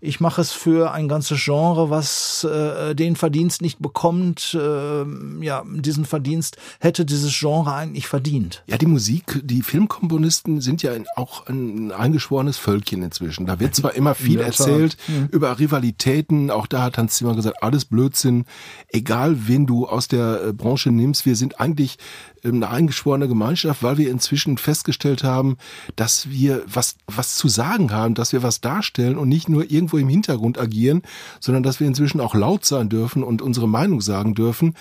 ich 0.06 0.20
mache 0.20 0.42
es 0.42 0.52
für 0.52 0.92
ein 0.92 1.08
ganzes 1.08 1.44
Genre, 1.44 1.90
was 1.90 2.44
äh, 2.44 2.96
den 2.96 3.16
Verdienst 3.16 3.62
nicht 3.62 3.80
bekommt. 3.80 4.54
Äh, 4.54 5.06
ja, 5.44 5.64
diesen 5.66 6.06
Verdienst 6.06 6.58
hätte 6.80 7.06
dieses 7.06 7.38
Genre 7.38 7.74
eigentlich 7.74 8.08
verdient. 8.08 8.64
Ja, 8.68 8.78
die 8.78 8.86
Musik, 8.86 9.42
die 9.44 9.62
Filmkomponisten 9.62 10.62
sind 10.62 10.84
ja 10.84 10.92
auch 11.16 11.48
ein 11.48 11.92
eingeschworenes 11.92 12.58
Völkchen 12.58 13.04
inzwischen. 13.04 13.46
Da 13.46 13.60
wird 13.60 13.76
zwar 13.76 13.94
immer 13.96 14.16
viel 14.16 14.40
erzählt 14.40 14.98
mhm. 15.08 15.30
über 15.32 15.60
Rivalitäten, 15.60 16.52
auch 16.52 16.68
da 16.68 16.84
hat 16.84 16.98
Hans 16.98 17.16
Zimmer 17.16 17.36
gesagt, 17.36 17.64
alles 17.64 17.86
Blödsinn, 17.86 18.46
egal 18.90 19.48
wen 19.48 19.66
du 19.66 19.88
aus 19.88 20.08
der 20.08 20.42
äh, 20.48 20.54
Branche 20.54 20.92
nimmst, 20.92 21.26
wir 21.26 21.36
sind 21.36 21.60
eigentlich 21.60 21.98
ähm, 22.46 22.56
eine 22.56 22.70
eingeschworene 22.70 23.28
Gemeinschaft, 23.28 23.84
weil 23.84 23.98
wir 23.98 24.10
inzwischen 24.10 24.58
festgestellt 24.58 25.24
haben, 25.24 25.58
dass 25.96 26.30
wir 26.30 26.64
was, 26.68 26.96
was 27.08 27.36
zu 27.36 27.48
sagen 27.48 27.92
haben, 27.92 28.14
dass 28.14 28.34
wir 28.34 28.44
was 28.44 28.62
darstellen 28.62 29.18
und 29.18 29.30
nicht 29.30 29.50
nur 29.50 29.70
irgendwo 29.70 29.95
im 29.98 30.10
Hintergrund 30.10 30.60
agieren, 30.60 31.02
sondern 31.40 31.64
dass 31.64 31.80
wir 31.80 31.88
inzwischen 31.88 32.20
auch 32.20 32.36
laut 32.36 32.66
sein 32.66 32.90
dürfen 32.90 33.24
und 33.24 33.42
unsere 33.42 33.68
Meinung 33.68 34.02
sagen 34.02 34.36
dürfen. 34.36 34.76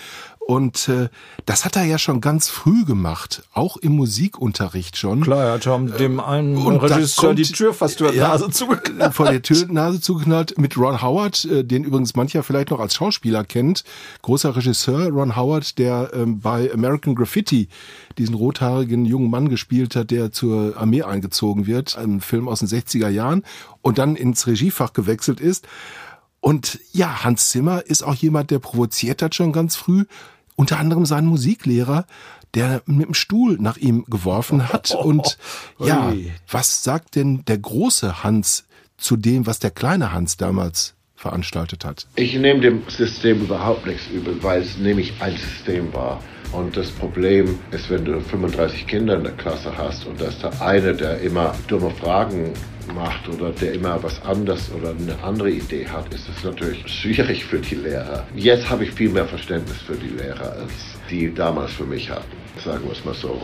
Und 0.47 0.89
äh, 0.89 1.09
das 1.47 1.65
hat 1.65 1.75
er 1.75 1.85
ja 1.85 1.97
schon 1.97 2.21
ganz 2.21 2.49
früh 2.49 2.85
gemacht, 2.85 3.41
auch 3.51 3.77
im 3.77 3.93
Musikunterricht 3.93 4.95
schon. 4.95 5.21
Klar, 5.21 5.43
er 5.43 5.53
hat 5.53 5.63
schon 5.63 5.91
dem 5.97 6.19
einen 6.19 6.55
und 6.57 6.77
Regisseur 6.77 7.29
kommt, 7.29 7.39
die 7.39 7.51
Tür 7.51 7.73
fast 7.73 7.99
durch 7.99 8.11
die 8.11 8.19
ja, 8.19 8.27
Nase 8.27 8.51
zugeknallt. 8.51 9.13
Vor 9.15 9.25
der 9.25 9.41
Tür 9.41 9.65
Nase 9.69 9.99
zugeknallt 9.99 10.55
mit 10.59 10.77
Ron 10.77 11.01
Howard, 11.01 11.45
äh, 11.45 11.63
den 11.63 11.83
übrigens 11.83 12.15
mancher 12.15 12.43
vielleicht 12.43 12.69
noch 12.69 12.79
als 12.79 12.93
Schauspieler 12.93 13.43
kennt. 13.43 13.83
Großer 14.21 14.55
Regisseur, 14.55 15.09
Ron 15.09 15.35
Howard, 15.35 15.79
der 15.79 16.11
ähm, 16.13 16.41
bei 16.41 16.71
American 16.71 17.15
Graffiti 17.15 17.67
diesen 18.19 18.35
rothaarigen 18.35 19.05
jungen 19.05 19.31
Mann 19.31 19.49
gespielt 19.49 19.95
hat, 19.95 20.11
der 20.11 20.31
zur 20.31 20.77
Armee 20.77 21.01
eingezogen 21.01 21.65
wird, 21.65 21.97
einem 21.97 22.21
Film 22.21 22.47
aus 22.47 22.59
den 22.59 22.67
60er 22.67 23.09
Jahren 23.09 23.41
und 23.81 23.97
dann 23.97 24.15
ins 24.15 24.45
Regiefach 24.45 24.93
gewechselt 24.93 25.39
ist. 25.39 25.67
Und 26.39 26.79
ja, 26.91 27.23
Hans 27.23 27.49
Zimmer 27.49 27.83
ist 27.87 28.03
auch 28.03 28.13
jemand, 28.13 28.51
der 28.51 28.59
provoziert 28.59 29.23
hat 29.23 29.33
schon 29.33 29.51
ganz 29.51 29.75
früh 29.75 30.05
unter 30.55 30.79
anderem 30.79 31.05
seinen 31.05 31.27
Musiklehrer, 31.27 32.05
der 32.53 32.81
mit 32.85 33.07
dem 33.07 33.13
Stuhl 33.13 33.57
nach 33.59 33.77
ihm 33.77 34.05
geworfen 34.05 34.69
hat. 34.69 34.91
Und 34.95 35.37
ja, 35.79 36.13
was 36.49 36.83
sagt 36.83 37.15
denn 37.15 37.43
der 37.45 37.57
große 37.57 38.23
Hans 38.23 38.65
zu 38.97 39.17
dem, 39.17 39.45
was 39.45 39.59
der 39.59 39.71
kleine 39.71 40.13
Hans 40.13 40.37
damals 40.37 40.95
veranstaltet 41.15 41.83
hat? 41.85 42.07
Ich 42.15 42.35
nehme 42.35 42.61
dem 42.61 42.83
System 42.87 43.41
überhaupt 43.41 43.85
nichts 43.85 44.07
übel, 44.07 44.41
weil 44.41 44.61
es 44.61 44.77
nämlich 44.77 45.13
ein 45.19 45.35
System 45.35 45.93
war. 45.93 46.21
Und 46.51 46.77
das 46.77 46.89
Problem 46.91 47.59
ist, 47.71 47.89
wenn 47.89 48.05
du 48.05 48.21
35 48.21 48.87
Kinder 48.87 49.17
in 49.17 49.23
der 49.23 49.33
Klasse 49.33 49.77
hast 49.77 50.05
und 50.05 50.21
da 50.21 50.25
ist 50.25 50.41
der 50.41 50.61
eine, 50.61 50.93
der 50.93 51.19
immer 51.19 51.53
dumme 51.67 51.91
Fragen 51.91 52.53
macht 52.93 53.27
oder 53.29 53.51
der 53.51 53.73
immer 53.73 54.01
was 54.03 54.21
anderes 54.23 54.71
oder 54.71 54.91
eine 54.91 55.21
andere 55.23 55.49
Idee 55.49 55.87
hat, 55.87 56.13
ist 56.13 56.27
es 56.29 56.43
natürlich 56.43 56.87
schwierig 56.87 57.45
für 57.45 57.59
die 57.59 57.75
Lehrer. 57.75 58.25
Jetzt 58.35 58.69
habe 58.69 58.83
ich 58.83 58.91
viel 58.91 59.09
mehr 59.09 59.25
Verständnis 59.25 59.77
für 59.77 59.95
die 59.95 60.09
Lehrer, 60.09 60.51
als 60.51 60.71
die 61.09 61.33
damals 61.33 61.73
für 61.73 61.85
mich 61.85 62.09
hatten. 62.09 62.35
Sagen 62.63 62.85
wir 62.85 62.93
es 62.93 63.03
mal 63.03 63.13
so. 63.13 63.41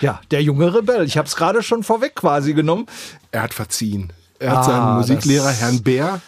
Ja, 0.00 0.20
der 0.30 0.42
junge 0.42 0.74
Rebell. 0.74 1.04
Ich 1.04 1.18
habe 1.18 1.28
es 1.28 1.36
gerade 1.36 1.62
schon 1.62 1.82
vorweg 1.82 2.14
quasi 2.14 2.54
genommen. 2.54 2.86
Er 3.30 3.42
hat 3.42 3.54
verziehen. 3.54 4.12
Er 4.38 4.52
hat 4.52 4.58
ah, 4.58 4.62
seinen 4.62 4.96
Musiklehrer 4.96 5.50
Herrn 5.50 5.82
Bär 5.82 6.20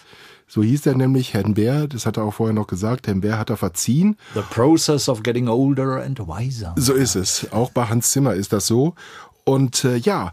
so 0.49 0.63
hieß 0.63 0.85
er 0.85 0.95
nämlich, 0.95 1.33
Herrn 1.33 1.55
Bär, 1.55 1.87
das 1.87 2.05
hat 2.05 2.15
er 2.15 2.23
auch 2.23 2.33
vorher 2.33 2.53
noch 2.53 2.67
gesagt, 2.67 3.07
Herrn 3.07 3.19
Bär 3.19 3.37
hat 3.37 3.49
er 3.49 3.57
verziehen. 3.57 4.17
The 4.33 4.41
process 4.49 5.09
of 5.09 5.21
getting 5.21 5.49
older 5.49 6.01
and 6.01 6.19
wiser. 6.19 6.73
So 6.77 6.93
ist 6.93 7.15
es. 7.15 7.51
Auch 7.51 7.71
bei 7.71 7.85
Hans 7.85 8.11
Zimmer 8.11 8.33
ist 8.33 8.53
das 8.53 8.65
so. 8.65 8.95
Und 9.43 9.83
äh, 9.83 9.97
ja, 9.97 10.31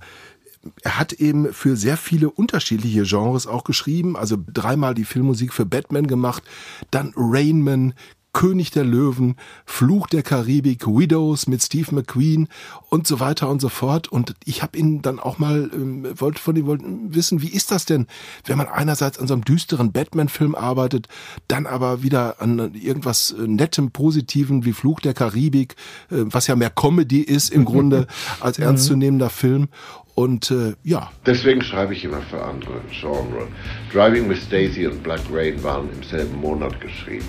er 0.82 0.98
hat 0.98 1.12
eben 1.12 1.52
für 1.52 1.76
sehr 1.76 1.96
viele 1.96 2.30
unterschiedliche 2.30 3.02
Genres 3.02 3.46
auch 3.46 3.64
geschrieben, 3.64 4.16
also 4.16 4.36
dreimal 4.52 4.94
die 4.94 5.04
Filmmusik 5.04 5.52
für 5.52 5.66
Batman 5.66 6.06
gemacht, 6.06 6.42
dann 6.90 7.12
Rainman, 7.16 7.94
König 8.34 8.72
der 8.72 8.84
Löwen, 8.84 9.36
Fluch 9.64 10.06
der 10.08 10.22
Karibik, 10.22 10.86
Widows 10.86 11.46
mit 11.46 11.62
Steve 11.62 11.94
McQueen 11.94 12.48
und 12.90 13.06
so 13.06 13.20
weiter 13.20 13.48
und 13.48 13.60
so 13.60 13.70
fort. 13.70 14.08
Und 14.08 14.34
ich 14.44 14.62
habe 14.62 14.76
ihn 14.76 15.00
dann 15.00 15.18
auch 15.18 15.38
mal, 15.38 15.70
ähm, 15.72 16.06
wollte 16.20 16.42
von 16.42 16.54
ihm 16.56 16.66
wollten 16.66 17.14
wissen, 17.14 17.40
wie 17.40 17.48
ist 17.48 17.70
das 17.70 17.86
denn, 17.86 18.06
wenn 18.44 18.58
man 18.58 18.68
einerseits 18.68 19.18
an 19.18 19.26
so 19.26 19.34
einem 19.34 19.44
düsteren 19.44 19.92
Batman-Film 19.92 20.54
arbeitet, 20.54 21.08
dann 21.48 21.66
aber 21.66 22.02
wieder 22.02 22.42
an 22.42 22.74
irgendwas 22.74 23.30
äh, 23.30 23.46
Nettem, 23.46 23.92
Positiven 23.92 24.64
wie 24.64 24.72
Fluch 24.72 25.00
der 25.00 25.14
Karibik, 25.14 25.76
äh, 26.10 26.16
was 26.24 26.48
ja 26.48 26.56
mehr 26.56 26.70
Comedy 26.70 27.20
ist 27.20 27.50
im 27.50 27.64
Grunde 27.64 28.06
als 28.40 28.58
mhm. 28.58 28.64
ernstzunehmender 28.64 29.30
Film. 29.30 29.68
Und 30.14 30.50
äh, 30.50 30.74
ja. 30.82 31.10
Deswegen 31.26 31.62
schreibe 31.62 31.92
ich 31.94 32.04
immer 32.04 32.20
für 32.22 32.42
andere 32.42 32.80
Genres. 32.90 33.48
Driving 33.92 34.28
with 34.28 34.48
Daisy 34.48 34.86
und 34.86 35.02
Black 35.02 35.20
Rain 35.32 35.62
waren 35.62 35.88
im 35.92 36.02
selben 36.02 36.40
Monat 36.40 36.80
geschrieben. 36.80 37.26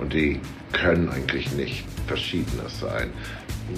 Und 0.00 0.12
die 0.12 0.40
können 0.72 1.08
eigentlich 1.08 1.52
nicht 1.52 1.84
verschiedener 2.06 2.68
sein. 2.68 3.10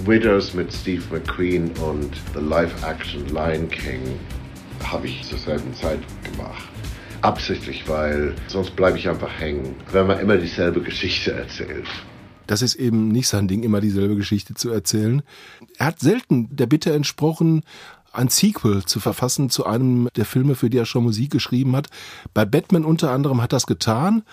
Widows 0.05 0.53
mit 0.53 0.71
Steve 0.71 1.03
McQueen 1.11 1.71
und 1.77 2.11
The 2.33 2.41
Live-Action 2.41 3.27
Lion 3.29 3.69
King 3.69 4.01
habe 4.83 5.07
ich 5.07 5.23
zur 5.23 5.39
selben 5.39 5.73
Zeit 5.73 5.99
gemacht. 6.23 6.69
Absichtlich, 7.21 7.87
weil 7.87 8.33
sonst 8.47 8.75
bleibe 8.75 8.97
ich 8.97 9.09
einfach 9.09 9.31
hängen, 9.39 9.75
wenn 9.91 10.07
man 10.07 10.19
immer 10.19 10.37
dieselbe 10.37 10.81
Geschichte 10.81 11.33
erzählt. 11.33 11.87
Das 12.47 12.61
ist 12.61 12.75
eben 12.75 13.09
nicht 13.09 13.27
sein 13.27 13.47
Ding, 13.47 13.63
immer 13.63 13.81
dieselbe 13.81 14.15
Geschichte 14.15 14.53
zu 14.53 14.71
erzählen. 14.71 15.21
Er 15.77 15.87
hat 15.87 15.99
selten 15.99 16.55
der 16.55 16.65
Bitte 16.65 16.93
entsprochen, 16.93 17.61
ein 18.11 18.29
Sequel 18.29 18.83
zu 18.85 18.99
verfassen 18.99 19.49
zu 19.49 19.65
einem 19.65 20.09
der 20.15 20.25
Filme, 20.25 20.55
für 20.55 20.69
die 20.69 20.77
er 20.77 20.85
schon 20.85 21.03
Musik 21.03 21.31
geschrieben 21.31 21.75
hat. 21.75 21.87
Bei 22.33 22.45
Batman 22.45 22.85
unter 22.85 23.11
anderem 23.11 23.41
hat 23.41 23.53
das 23.53 23.67
getan 23.67 24.23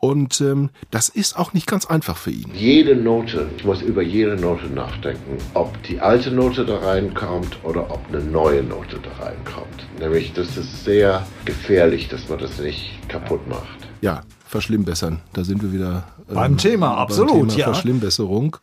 und 0.00 0.40
ähm, 0.40 0.70
das 0.90 1.08
ist 1.10 1.38
auch 1.38 1.52
nicht 1.52 1.66
ganz 1.66 1.86
einfach 1.86 2.16
für 2.16 2.30
ihn. 2.30 2.50
Jede 2.54 2.96
Note, 2.96 3.48
ich 3.56 3.64
muss 3.64 3.82
über 3.82 4.02
jede 4.02 4.36
Note 4.36 4.66
nachdenken, 4.66 5.36
ob 5.54 5.80
die 5.84 6.00
alte 6.00 6.30
Note 6.30 6.64
da 6.64 6.78
reinkommt 6.78 7.58
oder 7.62 7.90
ob 7.90 8.00
eine 8.08 8.22
neue 8.22 8.62
Note 8.62 8.98
da 9.02 9.24
reinkommt. 9.24 9.86
Nämlich, 9.98 10.32
das 10.32 10.56
ist 10.56 10.84
sehr 10.84 11.26
gefährlich, 11.44 12.08
dass 12.08 12.28
man 12.28 12.38
das 12.38 12.58
nicht 12.58 12.98
kaputt 13.08 13.46
macht. 13.46 13.88
Ja, 14.00 14.22
verschlimmbessern. 14.46 15.20
Da 15.34 15.44
sind 15.44 15.62
wir 15.62 15.72
wieder 15.72 16.08
ähm, 16.28 16.34
beim 16.34 16.56
Thema, 16.56 16.96
absolut. 16.96 17.32
Beim 17.32 17.48
Thema 17.48 17.58
ja. 17.58 17.64
Verschlimmbesserung. 17.66 18.56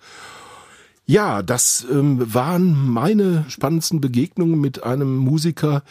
Ja, 1.09 1.41
das 1.41 1.87
ähm, 1.89 2.33
waren 2.33 2.89
meine 2.91 3.45
spannendsten 3.47 4.01
Begegnungen 4.01 4.59
mit 4.59 4.83
einem 4.83 5.15
Musiker, 5.15 5.83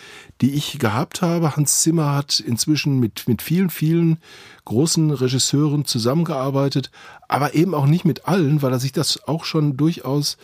die 0.43 0.53
ich 0.53 0.79
gehabt 0.79 1.23
habe. 1.23 1.57
Hans 1.57 1.81
Zimmer 1.81 2.13
hat 2.15 2.39
inzwischen 2.39 3.01
mit, 3.01 3.27
mit 3.27 3.41
vielen, 3.41 3.71
vielen 3.71 4.19
großen 4.67 5.11
Regisseuren 5.11 5.87
zusammengearbeitet, 5.87 6.91
aber 7.29 7.55
eben 7.55 7.75
auch 7.75 7.87
nicht 7.87 8.05
mit 8.05 8.29
allen, 8.29 8.61
weil 8.61 8.73
er 8.73 8.79
sich 8.79 8.93
das 8.93 9.27
auch 9.27 9.47
schon 9.47 9.79
durchaus 9.79 10.37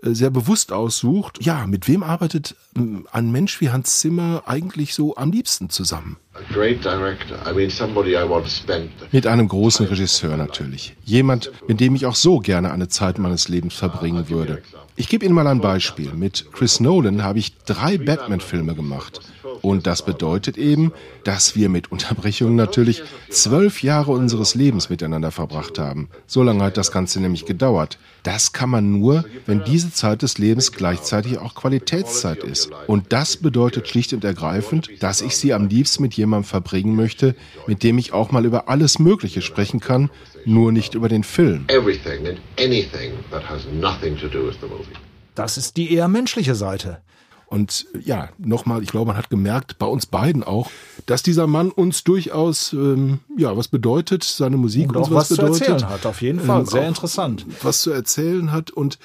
äh, 0.00 0.14
sehr 0.14 0.30
bewusst 0.30 0.70
aussucht. 0.70 1.44
Ja, 1.44 1.66
mit 1.66 1.88
wem 1.88 2.04
arbeitet 2.04 2.54
ähm, 2.76 3.08
ein 3.10 3.32
Mensch 3.32 3.60
wie 3.60 3.70
Hans 3.70 3.98
Zimmer 3.98 4.44
eigentlich 4.46 4.94
so 4.94 5.16
am 5.16 5.32
liebsten 5.32 5.70
zusammen? 5.70 6.18
Mit 9.12 9.26
einem 9.26 9.48
großen 9.48 9.86
Regisseur 9.86 10.36
natürlich. 10.36 10.96
Jemand, 11.04 11.50
mit 11.68 11.80
dem 11.80 11.94
ich 11.94 12.06
auch 12.06 12.16
so 12.16 12.38
gerne 12.40 12.72
eine 12.72 12.88
Zeit 12.88 13.18
meines 13.18 13.48
Lebens 13.48 13.74
verbringen 13.74 14.28
würde. 14.28 14.62
Ich 14.96 15.08
gebe 15.08 15.24
Ihnen 15.24 15.34
mal 15.34 15.46
ein 15.46 15.60
Beispiel. 15.60 16.12
Mit 16.12 16.52
Chris 16.52 16.80
Nolan 16.80 17.22
habe 17.22 17.38
ich 17.38 17.56
drei 17.64 17.96
Batman-Filme 17.96 18.74
gemacht. 18.74 19.20
Und 19.62 19.86
das 19.86 20.04
bedeutet 20.04 20.58
eben, 20.58 20.92
dass 21.24 21.56
wir 21.56 21.68
mit 21.68 21.90
Unterbrechungen 21.92 22.56
natürlich 22.56 23.02
zwölf 23.30 23.82
Jahre 23.82 24.12
unseres 24.12 24.54
Lebens 24.54 24.90
miteinander 24.90 25.30
verbracht 25.30 25.78
haben. 25.78 26.08
So 26.26 26.42
lange 26.42 26.64
hat 26.64 26.76
das 26.76 26.92
Ganze 26.92 27.20
nämlich 27.20 27.46
gedauert. 27.46 27.98
Das 28.22 28.52
kann 28.52 28.70
man 28.70 28.92
nur, 28.92 29.24
wenn 29.46 29.64
diese 29.64 29.92
Zeit 29.92 30.22
des 30.22 30.38
Lebens 30.38 30.72
gleichzeitig 30.72 31.38
auch 31.38 31.54
Qualitätszeit 31.54 32.42
ist. 32.44 32.70
Und 32.86 33.12
das 33.12 33.36
bedeutet 33.36 33.88
schlicht 33.88 34.12
und 34.12 34.24
ergreifend, 34.24 34.90
dass 35.00 35.22
ich 35.22 35.36
sie 35.36 35.54
am 35.54 35.68
liebsten 35.68 36.02
mit 36.02 36.14
jemandem 36.14 36.39
verbringen 36.44 36.96
möchte, 36.96 37.34
mit 37.66 37.82
dem 37.82 37.98
ich 37.98 38.12
auch 38.12 38.30
mal 38.30 38.44
über 38.44 38.68
alles 38.68 38.98
Mögliche 38.98 39.42
sprechen 39.42 39.80
kann, 39.80 40.10
nur 40.44 40.72
nicht 40.72 40.94
über 40.94 41.08
den 41.08 41.24
Film. 41.24 41.64
Das 45.34 45.56
ist 45.56 45.76
die 45.76 45.92
eher 45.92 46.08
menschliche 46.08 46.54
Seite. 46.54 47.00
Und 47.50 47.86
ja, 48.04 48.28
nochmal, 48.38 48.80
ich 48.80 48.90
glaube, 48.90 49.08
man 49.08 49.16
hat 49.16 49.28
gemerkt, 49.28 49.76
bei 49.78 49.86
uns 49.86 50.06
beiden 50.06 50.44
auch, 50.44 50.70
dass 51.06 51.24
dieser 51.24 51.48
Mann 51.48 51.72
uns 51.72 52.04
durchaus, 52.04 52.72
ähm, 52.72 53.18
ja, 53.36 53.56
was 53.56 53.66
bedeutet, 53.66 54.22
seine 54.22 54.56
Musik 54.56 54.90
und 54.90 54.98
uns 54.98 55.10
was, 55.10 55.30
was 55.32 55.36
bedeutet. 55.36 55.56
zu 55.56 55.64
erzählen 55.64 55.90
hat, 55.90 56.06
auf 56.06 56.22
jeden 56.22 56.38
Fall. 56.38 56.60
Ähm, 56.60 56.66
Sehr 56.66 56.86
interessant. 56.86 57.46
Was 57.62 57.82
zu 57.82 57.90
erzählen 57.90 58.52
hat 58.52 58.70
und 58.70 59.00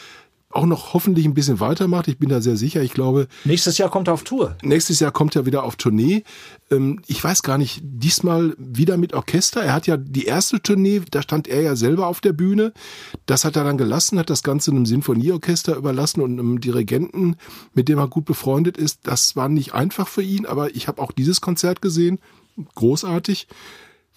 auch 0.56 0.66
noch 0.66 0.94
hoffentlich 0.94 1.26
ein 1.26 1.34
bisschen 1.34 1.60
weitermacht. 1.60 2.08
Ich 2.08 2.18
bin 2.18 2.30
da 2.30 2.42
sehr 2.42 2.58
sicher. 2.58 2.82
Ich 2.82 2.94
glaube. 2.94 3.28
Nächstes 3.44 3.78
Jahr 3.78 3.90
kommt 3.90 4.08
er 4.08 4.14
auf 4.14 4.24
Tour. 4.24 4.56
Nächstes 4.64 5.00
Jahr 5.00 5.12
kommt 5.12 5.36
er 5.36 5.46
wieder 5.46 5.64
auf 5.64 5.76
Tournee. 5.76 6.24
Ähm, 6.72 7.02
ich 7.08 7.24
weiß 7.24 7.44
gar 7.44 7.58
nicht, 7.58 7.82
diesmal 7.84 8.56
wieder 8.58 8.98
mit 8.98 9.14
Orchester. 9.14 9.62
Er 9.62 9.74
hat 9.74 9.88
ja 9.88 9.98
die 9.98 10.26
erste 10.26 10.62
Tournee, 10.62 11.02
da 11.12 11.22
stand 11.22 11.48
er 11.48 11.62
ja 11.62 11.76
selber 11.76 12.08
auf 12.08 12.22
der 12.22 12.34
Bühne. 12.34 12.74
Das 13.26 13.46
hat 13.46 13.56
er 13.56 13.64
dann 13.64 13.78
gelassen, 13.78 14.18
hat 14.18 14.30
das 14.30 14.44
Ganze 14.44 14.72
einem 14.72 14.86
Sinfonieorchester 14.86 15.76
überlassen 15.76 16.22
und 16.22 16.40
einem 16.40 16.62
Dirigenten, 16.62 17.36
mit 17.74 17.90
dem 17.90 18.00
er 18.00 18.08
gut 18.08 18.26
befreundet 18.26 18.78
ist. 18.78 19.02
Das 19.04 19.36
war 19.36 19.50
nicht 19.50 19.74
einfach 19.74 20.08
für 20.08 20.24
ihn, 20.24 20.46
aber 20.46 20.76
ich 20.76 20.88
habe 20.88 21.02
auch 21.02 21.12
dieses 21.12 21.42
Konzert 21.42 21.82
gesehen. 21.82 22.20
Großartig. 22.76 23.48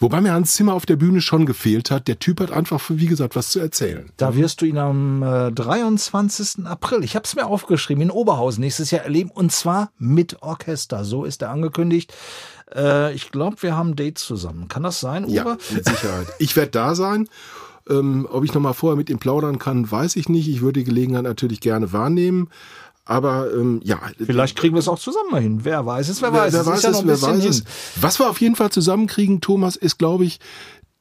Wobei 0.00 0.20
mir 0.20 0.32
Hans 0.32 0.54
Zimmer 0.54 0.74
auf 0.74 0.86
der 0.86 0.96
Bühne 0.96 1.20
schon 1.20 1.44
gefehlt 1.44 1.90
hat. 1.90 2.06
Der 2.06 2.20
Typ 2.20 2.40
hat 2.40 2.52
einfach, 2.52 2.80
wie 2.88 3.06
gesagt, 3.06 3.34
was 3.34 3.50
zu 3.50 3.58
erzählen. 3.58 4.10
Da 4.16 4.36
wirst 4.36 4.60
du 4.60 4.66
ihn 4.66 4.78
am 4.78 5.22
äh, 5.22 5.50
23. 5.50 6.66
April, 6.66 7.02
ich 7.02 7.16
habe 7.16 7.24
es 7.24 7.34
mir 7.34 7.46
aufgeschrieben, 7.46 8.02
in 8.02 8.10
Oberhausen 8.10 8.60
nächstes 8.60 8.92
Jahr 8.92 9.02
erleben 9.02 9.30
und 9.30 9.50
zwar 9.50 9.90
mit 9.98 10.40
Orchester. 10.42 11.04
So 11.04 11.24
ist 11.24 11.42
er 11.42 11.50
angekündigt. 11.50 12.14
Äh, 12.74 13.12
ich 13.14 13.32
glaube, 13.32 13.56
wir 13.62 13.76
haben 13.76 13.96
Dates 13.96 14.24
zusammen. 14.24 14.68
Kann 14.68 14.84
das 14.84 15.00
sein, 15.00 15.24
Uwe? 15.24 15.32
Ja, 15.34 15.56
mit 15.74 15.84
Sicherheit. 15.84 16.28
Ich 16.38 16.54
werde 16.54 16.70
da 16.70 16.94
sein. 16.94 17.28
Ähm, 17.88 18.28
ob 18.30 18.44
ich 18.44 18.52
noch 18.54 18.60
mal 18.60 18.74
vorher 18.74 18.96
mit 18.96 19.08
ihm 19.10 19.18
plaudern 19.18 19.58
kann, 19.58 19.90
weiß 19.90 20.16
ich 20.16 20.28
nicht. 20.28 20.48
Ich 20.48 20.60
würde 20.60 20.80
die 20.80 20.84
Gelegenheit 20.84 21.24
natürlich 21.24 21.60
gerne 21.60 21.92
wahrnehmen. 21.92 22.50
Aber 23.08 23.50
ähm, 23.54 23.80
ja. 23.82 23.98
Vielleicht 24.18 24.54
kriegen 24.54 24.74
wir 24.74 24.80
es 24.80 24.86
auch 24.86 24.98
zusammen 24.98 25.34
hin. 25.40 25.64
Wer 25.64 25.86
weiß 25.86 26.10
es, 26.10 26.20
wer 26.20 26.30
weiß 26.30 26.52
wer, 26.52 26.66
wer 26.66 26.74
es. 26.74 26.84
Weiß 26.84 26.92
es, 26.92 27.00
ja 27.00 27.06
wer 27.06 27.22
weiß 27.22 27.44
es. 27.46 27.64
Was 27.96 28.18
wir 28.18 28.28
auf 28.28 28.38
jeden 28.42 28.54
Fall 28.54 28.70
zusammenkriegen, 28.70 29.40
Thomas, 29.40 29.76
ist, 29.76 29.98
glaube 29.98 30.26
ich, 30.26 30.40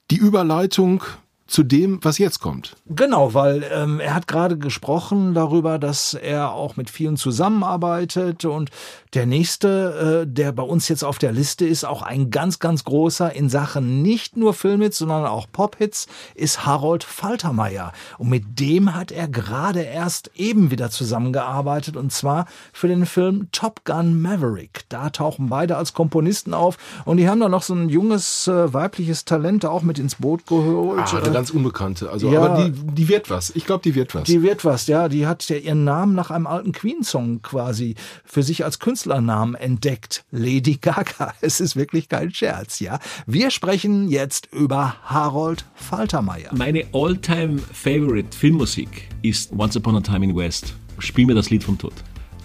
die 0.09 0.15
Überleitung 0.15 1.03
zu 1.47 1.63
dem, 1.63 1.99
was 2.03 2.17
jetzt 2.17 2.39
kommt. 2.39 2.75
Genau, 2.87 3.33
weil 3.33 3.65
ähm, 3.73 3.99
er 3.99 4.13
hat 4.13 4.27
gerade 4.27 4.57
gesprochen 4.57 5.33
darüber, 5.33 5.79
dass 5.79 6.13
er 6.13 6.51
auch 6.51 6.75
mit 6.75 6.89
vielen 6.89 7.17
zusammenarbeitet 7.17 8.45
und 8.45 8.69
der 9.13 9.25
nächste, 9.25 10.23
äh, 10.23 10.27
der 10.27 10.51
bei 10.51 10.63
uns 10.63 10.89
jetzt 10.89 11.03
auf 11.03 11.17
der 11.17 11.31
Liste 11.31 11.65
ist, 11.65 11.85
auch 11.85 12.01
ein 12.01 12.29
ganz, 12.29 12.59
ganz 12.59 12.83
großer 12.83 13.33
in 13.33 13.49
Sachen 13.49 14.01
nicht 14.01 14.35
nur 14.35 14.53
Filmhits, 14.53 14.97
sondern 14.97 15.25
auch 15.25 15.47
Pophits, 15.51 16.07
ist 16.35 16.65
Harold 16.65 17.03
Faltermeier. 17.03 17.93
Und 18.17 18.29
mit 18.29 18.59
dem 18.59 18.93
hat 18.93 19.11
er 19.11 19.27
gerade 19.27 19.81
erst 19.81 20.31
eben 20.35 20.69
wieder 20.69 20.89
zusammengearbeitet 20.89 21.95
und 21.95 22.11
zwar 22.11 22.45
für 22.73 22.87
den 22.87 23.05
Film 23.05 23.47
Top 23.51 23.85
Gun 23.85 24.21
Maverick. 24.21 24.81
Da 24.89 25.09
tauchen 25.09 25.47
beide 25.47 25.77
als 25.77 25.93
Komponisten 25.93 26.53
auf 26.53 26.77
und 27.05 27.17
die 27.17 27.29
haben 27.29 27.39
da 27.39 27.47
noch 27.47 27.63
so 27.63 27.73
ein 27.73 27.89
junges 27.89 28.47
äh, 28.47 28.73
weibliches 28.73 29.25
Talent 29.25 29.65
auch 29.65 29.81
mit 29.81 29.97
ins 29.97 30.15
Boot 30.15 30.45
geholt. 30.45 31.13
Ah, 31.13 31.36
ganz 31.37 31.51
unbekannte. 31.51 32.09
Also, 32.09 32.31
ja, 32.31 32.41
aber 32.41 32.65
die, 32.65 32.71
die 32.71 33.07
wird 33.09 33.29
was. 33.29 33.51
Ich 33.55 33.65
glaube, 33.65 33.83
die 33.83 33.93
wird 33.93 34.15
was. 34.15 34.23
Die 34.23 34.41
wird 34.41 34.65
was, 34.65 34.87
ja. 34.87 35.07
Die 35.07 35.27
hat 35.27 35.47
ja 35.49 35.57
ihren 35.57 35.83
Namen 35.83 36.15
nach 36.15 36.31
einem 36.31 36.47
alten 36.47 36.71
Queen-Song 36.71 37.43
quasi 37.43 37.93
für 38.25 38.41
sich 38.41 38.65
als 38.65 38.79
Künstlernamen 38.79 39.53
entdeckt. 39.53 40.25
Lady 40.31 40.77
Gaga. 40.81 41.33
Es 41.41 41.59
ist 41.61 41.75
wirklich 41.75 42.09
kein 42.09 42.33
Scherz, 42.33 42.79
ja. 42.79 42.99
Wir 43.27 43.51
sprechen 43.51 44.09
jetzt 44.09 44.49
über 44.51 44.95
Harold 45.03 45.65
Faltermeier. 45.75 46.49
Meine 46.55 46.85
all-time 46.93 47.59
favorite 47.59 48.35
Filmmusik 48.35 49.09
ist 49.21 49.51
Once 49.51 49.77
Upon 49.77 49.97
a 49.97 50.01
Time 50.01 50.25
in 50.25 50.35
West. 50.35 50.73
Spiel 50.97 51.27
mir 51.27 51.35
das 51.35 51.51
Lied 51.51 51.63
vom 51.63 51.77
Tod. 51.77 51.93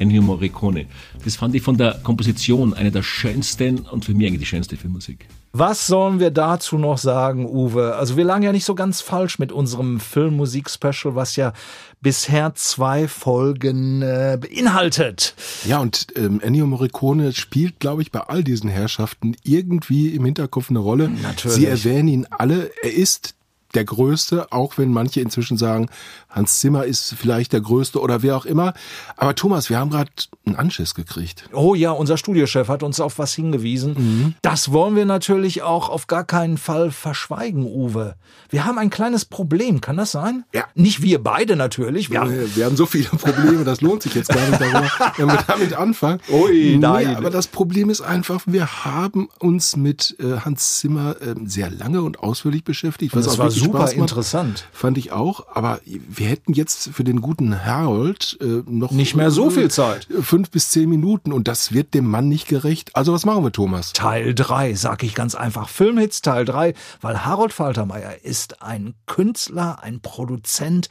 Ennio 0.02 0.20
Morricone. 0.20 0.86
Das 1.24 1.36
fand 1.36 1.54
ich 1.54 1.62
von 1.62 1.76
der 1.76 2.00
Komposition 2.02 2.74
eine 2.74 2.90
der 2.90 3.02
schönsten 3.02 3.80
und 3.80 4.04
für 4.04 4.14
mich 4.14 4.26
eigentlich 4.26 4.40
die 4.40 4.46
schönste 4.46 4.76
Filmmusik. 4.76 5.28
Was 5.54 5.86
sollen 5.86 6.18
wir 6.18 6.30
dazu 6.30 6.78
noch 6.78 6.96
sagen, 6.96 7.46
Uwe? 7.46 7.94
Also 7.94 8.16
wir 8.16 8.24
lagen 8.24 8.42
ja 8.42 8.52
nicht 8.52 8.64
so 8.64 8.74
ganz 8.74 9.02
falsch 9.02 9.38
mit 9.38 9.52
unserem 9.52 10.00
Filmmusik-Special, 10.00 11.14
was 11.14 11.36
ja 11.36 11.52
bisher 12.00 12.54
zwei 12.54 13.06
Folgen 13.06 14.00
äh, 14.00 14.38
beinhaltet. 14.40 15.34
Ja, 15.66 15.78
und 15.80 16.06
ähm, 16.16 16.40
Ennio 16.40 16.66
Morricone 16.66 17.32
spielt, 17.34 17.80
glaube 17.80 18.00
ich, 18.00 18.10
bei 18.10 18.20
all 18.20 18.42
diesen 18.42 18.70
Herrschaften 18.70 19.36
irgendwie 19.44 20.08
im 20.08 20.24
Hinterkopf 20.24 20.70
eine 20.70 20.78
Rolle. 20.78 21.10
Natürlich. 21.22 21.56
Sie 21.58 21.66
erwähnen 21.66 22.08
ihn 22.08 22.26
alle. 22.30 22.70
Er 22.82 22.94
ist 22.94 23.34
der 23.74 23.84
Größte, 23.84 24.52
auch 24.52 24.78
wenn 24.78 24.92
manche 24.92 25.20
inzwischen 25.20 25.56
sagen, 25.56 25.88
Hans 26.28 26.60
Zimmer 26.60 26.84
ist 26.84 27.14
vielleicht 27.18 27.52
der 27.52 27.60
Größte 27.60 28.00
oder 28.00 28.22
wer 28.22 28.36
auch 28.36 28.44
immer. 28.44 28.74
Aber 29.16 29.34
Thomas, 29.34 29.70
wir 29.70 29.78
haben 29.78 29.90
gerade 29.90 30.10
einen 30.46 30.56
Anschiss 30.56 30.94
gekriegt. 30.94 31.48
Oh 31.52 31.74
ja, 31.74 31.90
unser 31.90 32.16
Studiochef 32.16 32.68
hat 32.68 32.82
uns 32.82 33.00
auf 33.00 33.18
was 33.18 33.34
hingewiesen. 33.34 33.94
Mhm. 33.96 34.34
Das 34.42 34.72
wollen 34.72 34.96
wir 34.96 35.04
natürlich 35.04 35.62
auch 35.62 35.88
auf 35.88 36.06
gar 36.06 36.24
keinen 36.24 36.58
Fall 36.58 36.90
verschweigen, 36.90 37.64
Uwe. 37.64 38.16
Wir 38.48 38.64
haben 38.64 38.78
ein 38.78 38.90
kleines 38.90 39.24
Problem, 39.24 39.80
kann 39.80 39.96
das 39.96 40.12
sein? 40.12 40.44
Ja. 40.52 40.64
Nicht 40.74 41.02
wir 41.02 41.22
beide 41.22 41.56
natürlich. 41.56 42.10
Wir, 42.10 42.20
haben, 42.20 42.56
wir 42.56 42.64
haben 42.64 42.76
so 42.76 42.86
viele 42.86 43.08
Probleme, 43.08 43.64
das 43.64 43.80
lohnt 43.80 44.02
sich 44.02 44.14
jetzt 44.14 44.28
gar 44.28 44.46
nicht 44.46 44.60
darüber, 44.60 44.90
wenn 45.16 45.26
wir 45.26 45.44
damit 45.46 45.72
anfangen. 45.74 46.20
Ui, 46.30 46.76
nein. 46.78 47.08
Nee, 47.08 47.14
aber 47.14 47.30
das 47.30 47.46
Problem 47.46 47.90
ist 47.90 48.00
einfach, 48.00 48.42
wir 48.46 48.84
haben 48.84 49.28
uns 49.38 49.76
mit 49.76 50.16
äh, 50.20 50.40
Hans 50.40 50.78
Zimmer 50.78 51.16
äh, 51.20 51.34
sehr 51.44 51.70
lange 51.70 52.02
und 52.02 52.20
ausführlich 52.20 52.64
beschäftigt. 52.64 53.14
Was 53.14 53.26
das 53.26 53.38
war 53.38 53.50
super 53.64 53.92
interessant. 53.92 54.68
Fand 54.72 54.98
ich 54.98 55.12
auch. 55.12 55.46
Aber 55.54 55.80
wir 55.84 56.26
hätten 56.26 56.52
jetzt 56.52 56.90
für 56.92 57.04
den 57.04 57.20
guten 57.20 57.64
Harold 57.64 58.38
äh, 58.40 58.62
noch 58.66 58.90
nicht 58.90 59.14
mehr 59.14 59.30
so 59.30 59.50
viel 59.50 59.70
Zeit. 59.70 60.06
Fünf 60.20 60.50
bis 60.50 60.70
zehn 60.70 60.88
Minuten 60.88 61.32
und 61.32 61.48
das 61.48 61.72
wird 61.72 61.94
dem 61.94 62.08
Mann 62.08 62.28
nicht 62.28 62.48
gerecht. 62.48 62.94
Also 62.94 63.12
was 63.12 63.24
machen 63.24 63.44
wir, 63.44 63.52
Thomas? 63.52 63.92
Teil 63.92 64.34
drei, 64.34 64.74
sag 64.74 65.02
ich 65.02 65.14
ganz 65.14 65.34
einfach. 65.34 65.68
Filmhits 65.68 66.22
Teil 66.22 66.44
drei, 66.44 66.74
weil 67.00 67.24
Harold 67.24 67.52
Faltermeier 67.52 68.24
ist 68.24 68.62
ein 68.62 68.94
Künstler, 69.06 69.82
ein 69.82 70.00
Produzent, 70.00 70.88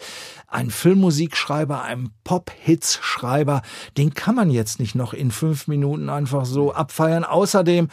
ein 0.47 0.69
Filmmusikschreiber, 0.69 1.81
ein 1.81 2.11
Pop-Hits-Schreiber. 2.23 3.61
Den 3.97 4.13
kann 4.13 4.35
man 4.35 4.49
jetzt 4.49 4.79
nicht 4.79 4.95
noch 4.95 5.13
in 5.13 5.31
fünf 5.31 5.67
Minuten 5.67 6.09
einfach 6.09 6.45
so 6.45 6.73
abfeiern. 6.73 7.23
Außerdem, 7.23 7.87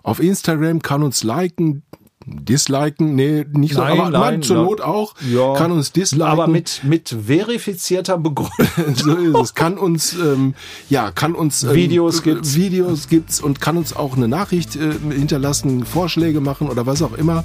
auf 0.03 0.21
Instagram, 0.21 0.81
kann 0.83 1.03
uns 1.03 1.23
liken, 1.23 1.83
disliken, 2.31 3.15
nee, 3.15 3.45
nicht 3.53 3.75
so, 3.75 3.81
nein, 3.81 3.99
aber 3.99 4.11
nein, 4.11 4.21
man 4.21 4.43
zur 4.43 4.57
nein. 4.57 4.65
Not 4.67 4.81
auch, 4.81 5.15
Ja. 5.31 5.55
kann 5.55 5.73
uns 5.73 5.93
disliken. 5.93 6.27
Aber 6.27 6.47
mit, 6.47 6.83
mit 6.85 7.17
verifizierter 7.27 8.19
Begründung. 8.19 8.95
so 8.95 9.15
ist 9.17 9.37
es. 9.37 9.55
Kann 9.55 9.79
uns, 9.79 10.15
ähm, 10.15 10.55
ja, 10.89 11.11
kann 11.11 11.35
uns 11.35 11.63
ähm, 11.63 11.75
Videos 11.75 12.21
äh, 12.21 12.23
gibt's. 12.23 12.55
Videos 12.55 13.09
gibt's 13.09 13.41
und 13.41 13.61
kann 13.61 13.77
uns 13.77 13.95
auch 13.95 14.17
eine 14.17 14.29
Nachricht 14.29 14.77
äh, 14.77 14.93
hinterlassen, 15.11 15.85
Vorschläge 15.85 16.41
machen 16.41 16.69
oder 16.69 16.87
was 16.87 17.03
auch 17.03 17.15
immer. 17.15 17.45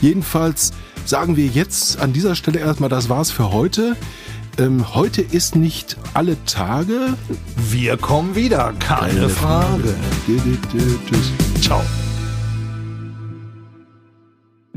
Jedenfalls 0.00 0.72
sagen 1.04 1.36
wir 1.36 1.46
jetzt 1.46 1.98
an 2.00 2.12
dieser 2.12 2.34
Stelle 2.34 2.58
erstmal, 2.58 2.88
das 2.90 3.08
war's 3.08 3.30
für 3.30 3.52
heute. 3.52 3.96
Ähm, 4.58 4.94
heute 4.94 5.22
ist 5.22 5.54
nicht 5.54 5.96
alle 6.14 6.36
Tage. 6.44 7.14
Wir 7.70 7.96
kommen 7.96 8.34
wieder, 8.34 8.72
keine 8.80 9.28
Frage. 9.28 9.94
Tschüss. 10.26 11.32
Ciao. 11.60 11.80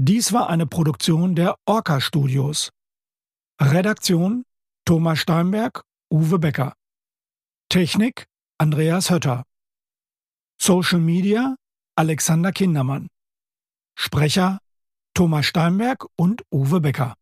Dies 0.03 0.33
war 0.33 0.49
eine 0.49 0.65
Produktion 0.65 1.35
der 1.35 1.59
Orca 1.67 2.01
Studios. 2.01 2.71
Redaktion 3.61 4.45
Thomas 4.83 5.19
Steinberg, 5.19 5.83
Uwe 6.11 6.39
Becker. 6.39 6.73
Technik 7.69 8.25
Andreas 8.57 9.11
Hötter. 9.11 9.43
Social 10.59 10.99
Media 10.99 11.55
Alexander 11.95 12.51
Kindermann. 12.51 13.09
Sprecher 13.95 14.57
Thomas 15.13 15.45
Steinberg 15.45 16.07
und 16.15 16.41
Uwe 16.51 16.81
Becker. 16.81 17.13